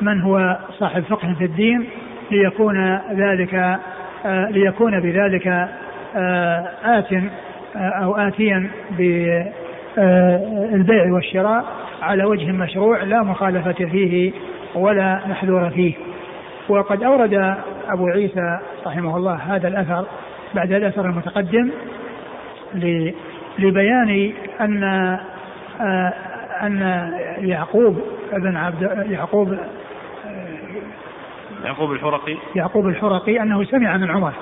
[0.00, 1.88] من هو صاحب فقه في الدين
[2.30, 3.54] ليكون ذلك
[4.26, 5.46] آه ليكون بذلك
[6.16, 8.70] آه آت آه أو آتيا
[9.96, 11.64] بالبيع والشراء
[12.02, 14.32] على وجه مشروع لا مخالفة فيه
[14.74, 15.94] ولا محذور فيه.
[16.68, 17.56] وقد أورد
[17.88, 20.06] أبو عيسى رحمه الله هذا الأثر
[20.54, 21.70] بعد الأثر المتقدم
[23.58, 24.84] لبيان أن
[25.80, 26.12] آه،
[26.62, 26.78] أن
[27.38, 28.00] يعقوب
[28.32, 29.58] ابن عبد يعقوب
[31.64, 32.36] يعقوب الحرقي.
[32.54, 34.32] يعقوب الحرقي أنه سمع من عمر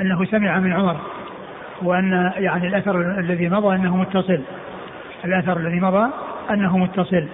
[0.00, 0.96] أنه سمع من عمر
[1.82, 4.40] وأن يعني الأثر الذي مضى أنه متصل
[5.24, 6.10] الأثر الذي مضى
[6.50, 7.26] أنه متصل.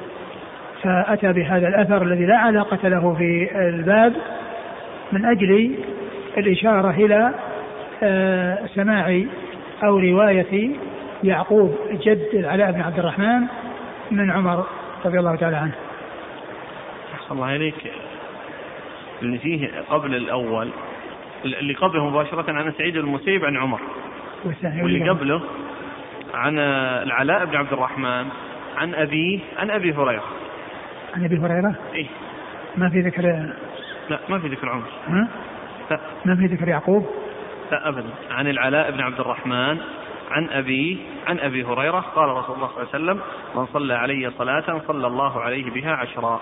[0.82, 4.12] فأتى بهذا الأثر الذي لا علاقة له في الباب
[5.12, 5.74] من أجل
[6.38, 7.34] الإشارة إلى
[8.02, 9.22] آه، سماع
[9.84, 10.70] أو رواية
[11.24, 13.40] يعقوب جد العلاء بن عبد الرحمن
[14.10, 14.66] من عمر
[15.04, 15.72] رضي الله تعالى عنه.
[17.14, 17.92] أحسن الله إليك.
[19.22, 20.68] اللي فيه قبل الأول
[21.44, 23.80] اللي قبله مباشرة عن سعيد المسيب عن عمر.
[24.82, 25.42] واللي قبله
[26.34, 28.26] عن العلاء بن عبد الرحمن
[28.76, 30.37] عن أبيه عن أبي هريرة.
[31.14, 32.06] عن أبي هريرة؟ إيه.
[32.76, 33.22] ما في ذكر
[34.10, 34.88] لا ما في ذكر عمر.
[35.06, 35.28] ها؟
[35.90, 36.00] لا.
[36.24, 37.06] ما في ذكر يعقوب؟
[37.72, 38.10] لا أبدا.
[38.30, 39.78] عن العلاء بن عبد الرحمن
[40.30, 40.96] عن أبيه
[41.26, 43.20] عن أبي هريرة قال رسول الله صلى الله عليه وسلم
[43.54, 46.40] من صلى علي صلاة صلى الله عليه بها عشرا.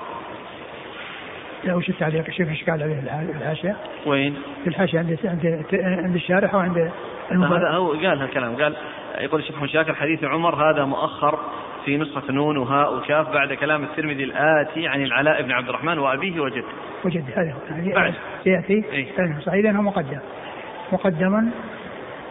[1.64, 3.00] لا وش التعليق؟ شوف إيش قال عليه
[3.36, 3.76] الحاشية.
[4.06, 6.90] وين؟ في الحاشية عند عند عند الشارح أو عند
[7.30, 8.56] هذا هو قال هالكلام.
[8.56, 8.76] قال
[9.18, 11.38] يقول الشيخ مشاكر حديث عمر هذا مؤخر
[11.86, 16.40] في نسخة نون وهاء وكاف بعد كلام الترمذي الآتي عن العلاء بن عبد الرحمن وأبيه
[16.40, 16.64] وجده.
[17.04, 18.14] وجد هذا يعني بعد.
[18.44, 18.84] سيأتي.
[18.92, 19.06] إيه؟
[19.46, 20.18] صحيح لأنه مقدم.
[20.92, 21.50] مقدما.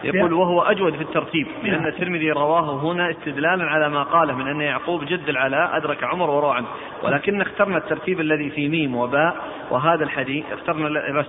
[0.04, 1.86] يقول وهو أجود في الترتيب لأن نعم.
[1.86, 6.56] الترمذي رواه هنا استدلالا على ما قاله من أن يعقوب جد العلاء أدرك عمر وروى
[6.56, 6.66] عنه.
[7.02, 9.36] ولكن اخترنا الترتيب الذي في ميم وباء
[9.70, 10.44] وهذا الحديث.
[10.52, 11.26] اخترنا بس.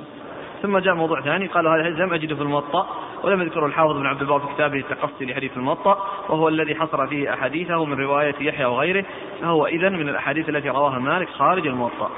[0.61, 2.87] ثم جاء موضوع ثاني قالوا هذا لم أجده في الموطأ.
[3.23, 5.97] ولم يذكره الحافظ بن عبد البر في كتابه التقصي لحديث الموطأ
[6.29, 9.05] وهو الذي حصر فيه أحاديثه من رواية يحيى وغيره
[9.41, 12.09] فهو إذا من الأحاديث التي رواها مالك خارج الموطأ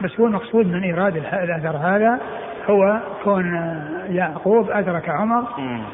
[0.00, 2.20] بس هو المقصود من إيراد الأثر هذا
[2.70, 3.44] هو كون
[4.08, 5.44] يعقوب أدرك عمر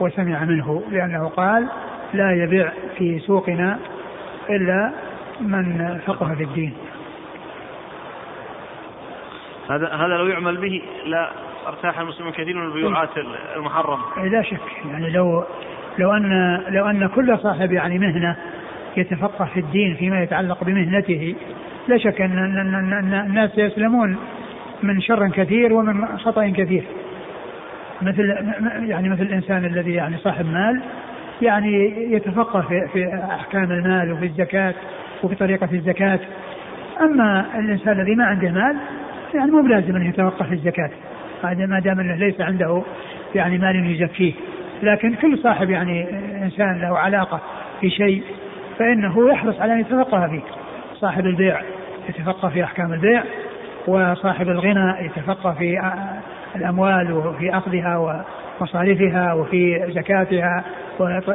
[0.01, 1.69] وسمع منه لأنه قال
[2.15, 3.79] لا يبيع في سوقنا
[4.51, 4.93] إلا
[5.41, 6.75] من فقه في الدين.
[9.71, 11.31] هذا هذا لو يعمل به لا
[11.71, 13.09] أرتاح المسلمون كثير من البيوعات
[13.57, 14.25] المحرمة.
[14.25, 14.61] لا شك
[14.91, 15.45] يعني لو
[15.99, 18.37] لو أن لو أن كل صاحب يعني مهنة
[18.97, 21.35] يتفقه في الدين فيما يتعلق بمهنته
[21.89, 24.17] لا شك أن الناس يسلمون
[24.83, 26.85] من شر كثير ومن خطأ كثير.
[28.03, 28.31] مثل
[28.89, 30.83] يعني مثل الإنسان الذي يعني صاحب مال
[31.43, 34.75] يعني يتفقه في في أحكام المال وفي الزكاة
[35.23, 36.21] وفي طريقة الزكاة.
[37.01, 38.77] أما الإنسان الذي ما عنده مال
[39.35, 40.91] يعني مو بلازم انه يتوقف الزكاة
[41.45, 42.83] ما دام إنه ليس عنده
[43.35, 44.33] يعني مال يزكيه.
[44.83, 46.07] لكن كل صاحب يعني
[46.43, 47.41] إنسان له علاقة
[47.81, 48.23] في شيء
[48.79, 50.41] فإنه يحرص على أن يتفقه فيه.
[50.95, 51.61] صاحب البيع
[52.09, 53.23] يتفقه في أحكام البيع
[53.87, 55.93] وصاحب الغنى يتفقه في
[56.57, 58.23] الأموال وفي اخذها
[58.61, 60.65] ومصاريفها وفي زكاتها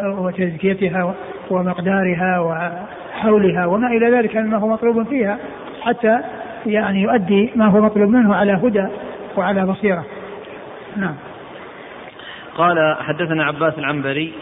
[0.04, 1.16] وتزكيتها
[1.50, 5.38] ومقدارها وحولها وما إلى ذلك مما هو مطلوب فيها
[5.82, 6.20] حتى
[6.66, 8.88] يعني يؤدي ما هو مطلوب منه على هدى
[9.38, 10.06] وعلى بصيرة
[10.98, 11.16] نعم
[12.58, 14.34] قال حدثنا عباس العنبري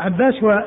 [0.00, 0.64] عباس هو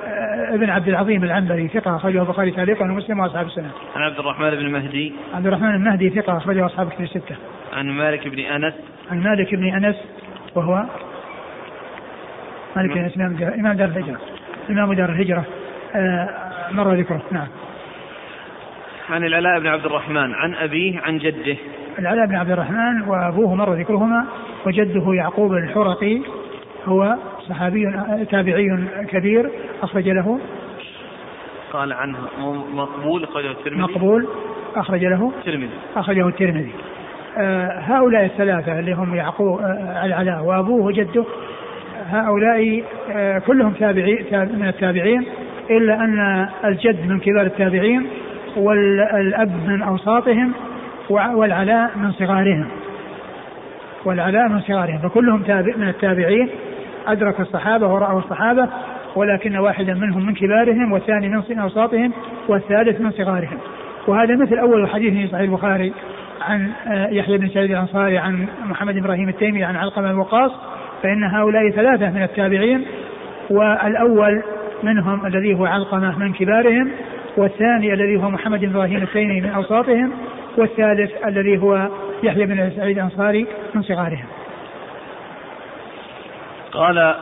[0.53, 3.71] ابن عبد العظيم العنبري ثقة أخرجه البخاري تعليقا ومسلم وأصحاب السنة.
[3.95, 5.13] عن عبد الرحمن بن مهدي.
[5.33, 7.35] عبد الرحمن المهدي ثقة أخرجه أصحاب كتب الستة.
[7.73, 8.73] عن مالك بن أنس.
[9.11, 9.95] عن مالك بن أنس
[10.55, 10.85] وهو
[12.75, 14.19] مالك بن أنس إمام دار الهجرة.
[14.69, 15.45] إمام دار الهجرة
[15.95, 16.29] آه،
[16.71, 17.47] مر ذكره نعم.
[19.09, 21.57] عن العلاء بن عبد الرحمن عن أبيه عن جده
[22.01, 24.25] العلاء بن عبد الرحمن وأبوه مر ذكرهما
[24.65, 26.21] وجده يعقوب الحرقي
[26.85, 27.15] هو
[27.49, 27.93] صحابي
[28.31, 28.77] تابعي
[29.09, 29.49] كبير
[29.83, 30.39] أخرج له.
[31.73, 32.17] قال عنه
[32.73, 33.81] مقبول أخرجه الترمذي.
[33.81, 34.27] مقبول
[34.75, 35.31] أخرج له.
[35.39, 35.69] الترمذي.
[35.95, 36.71] أخرجه الترمذي.
[37.37, 41.25] آه هؤلاء الثلاثة اللي هم يعقوب آه العلاء وأبوه وجده
[42.09, 45.25] هؤلاء آه كلهم تابعي من التابعين
[45.69, 48.07] إلا أن الجد من كبار التابعين
[48.57, 50.51] والأب من أوساطهم
[51.11, 52.67] والعلاء من صغارهم.
[54.05, 54.97] والعلاء من صغارهم.
[54.97, 56.49] فكلهم تابع من التابعين.
[57.07, 58.67] أدرك الصحابة ورأوا الصحابة
[59.15, 62.11] ولكن واحدا منهم من كبارهم والثاني من أوساطهم
[62.47, 63.57] والثالث من صغارهم.
[64.07, 65.93] وهذا مثل أول حديث في صحيح البخاري
[66.41, 70.51] عن آه، يحيى بن سعيد الأنصاري عن محمد إبراهيم التيمي عن علقمة الوقاص
[71.03, 72.85] فإن هؤلاء ثلاثة من التابعين
[73.49, 74.43] والأول
[74.83, 76.91] منهم الذي هو علقمة من كبارهم
[77.37, 80.11] والثاني الذي هو محمد إبراهيم التيمي من أوساطهم
[80.57, 81.87] والثالث الذي هو
[82.23, 84.25] يحيى بن سعيد الأنصاري من صغارهم
[86.71, 87.15] قال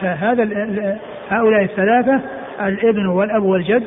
[0.00, 0.98] فهذا
[1.30, 2.20] هؤلاء الثلاثة
[2.60, 3.84] الابن والأب والجد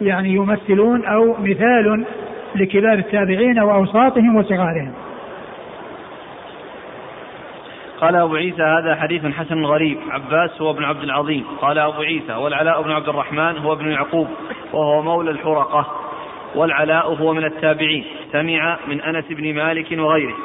[0.00, 2.04] يعني يمثلون أو مثال
[2.54, 4.92] لكبار التابعين وأوساطهم وصغارهم.
[8.00, 9.98] قال أبو عيسى هذا حديث حسن غريب.
[10.10, 11.44] عباس هو ابن عبد العظيم.
[11.60, 14.28] قال أبو عيسى والعلاء بن عبد الرحمن هو ابن يعقوب
[14.72, 15.99] وهو مولى الحرقة.
[16.54, 18.04] والعلاء هو من التابعين.
[18.32, 20.36] سمع من أنس بن مالك وغيره.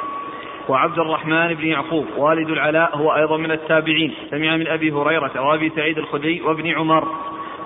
[0.68, 2.06] وعبد الرحمن بن يعقوب.
[2.16, 4.14] والد العلاء هو أيضا من التابعين.
[4.30, 7.08] سمع من أبي هريرة وأبي سعيد الخدري وابن عمر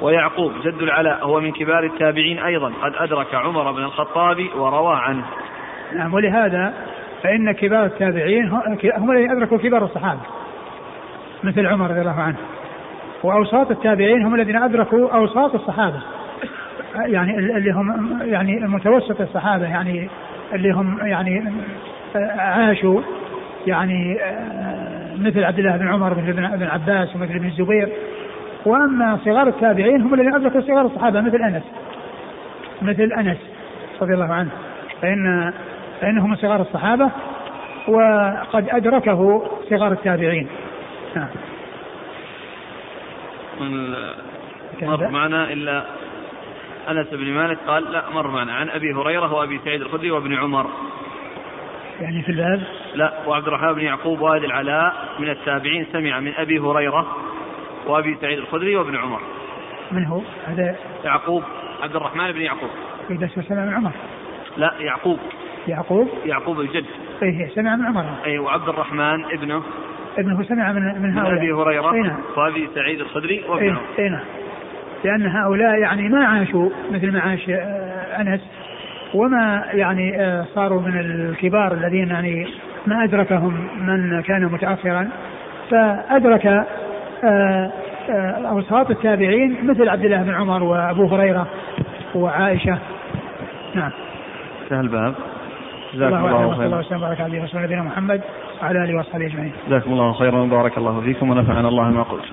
[0.00, 0.52] ويعقوب.
[0.64, 2.72] جد العلاء هو من كبار التابعين أيضا.
[2.82, 5.24] قد أدرك عمر بن الخطاب وروى عنه.
[5.94, 6.74] نعم ولهذا
[7.22, 8.48] فإن كبار التابعين
[8.96, 10.20] هم الذين أدركوا كبار الصحابة
[11.44, 12.36] مثل عمر رضي الله عنه.
[13.22, 16.02] وأوساط التابعين هم الذين أدركوا أوساط الصحابة.
[16.94, 20.08] يعني اللي هم يعني متوسط الصحابة يعني
[20.52, 21.52] اللي هم يعني
[22.38, 23.00] عاشوا
[23.66, 24.18] يعني
[25.18, 27.88] مثل عبد الله بن عمر مثل ابن عباس ومثل ابن الزبير.
[28.66, 31.62] وأما صغار التابعين هم الذين أدركوا صغار الصحابة مثل أنس
[32.82, 33.38] مثل أنس
[34.02, 34.50] رضي الله عنه.
[35.02, 35.52] فان
[36.00, 37.10] فانه من صغار الصحابة
[37.88, 40.48] وقد أدركه صغار التابعين.
[41.16, 41.28] نعم.
[44.82, 45.82] مر معنا إلا
[46.90, 48.52] أنس بن مالك قال لا مر معنا.
[48.54, 50.66] عن أبي هريرة وأبي سعيد الخدري وابن عمر.
[52.00, 52.62] يعني في الباب؟
[52.94, 57.16] لا وعبد الرحمن بن يعقوب وادي العلاء من التابعين سمع من أبي هريرة
[57.86, 59.20] وأبي سعيد الخدري وابن عمر.
[59.92, 61.42] من هو؟ هذا يعقوب
[61.82, 62.70] عبد الرحمن بن يعقوب.
[63.10, 63.92] إيه بس سمع من عمر.
[64.56, 65.18] لا يعقوب.
[65.68, 66.86] يعقوب؟ يعقوب الجد.
[67.22, 68.04] إيه سمع من عمر.
[68.26, 69.62] أي وعبد الرحمن ابنه.
[70.18, 72.20] ابنه سمع من من هؤلاء من أبي هريرة إيه نعم.
[72.36, 74.24] وأبي سعيد الخدري وابن إيه عمر اي نعم.
[75.04, 78.40] لأن هؤلاء يعني ما عاشوا مثل ما عاش آه، أنس.
[79.14, 82.46] وما يعني آه، صاروا من الكبار الذين يعني
[82.86, 85.08] ما أدركهم من كان متأخرا.
[85.70, 86.46] فأدرك
[87.24, 87.70] آه،
[88.50, 91.46] أوساط التابعين مثل عبد الله بن عمر وأبو هريرة
[92.14, 92.78] وعائشة.
[93.74, 93.90] نعم.
[94.68, 95.14] سهل باب
[95.94, 96.66] جزاكم الله خيرا.
[96.66, 98.20] الله وسلم وبارك على نبينا محمد
[98.62, 99.52] وعلى آله واصحابه أجمعين.
[99.68, 102.24] جزاكم الله خيرا وبارك الله فيكم ونفعنا الله ما قلت.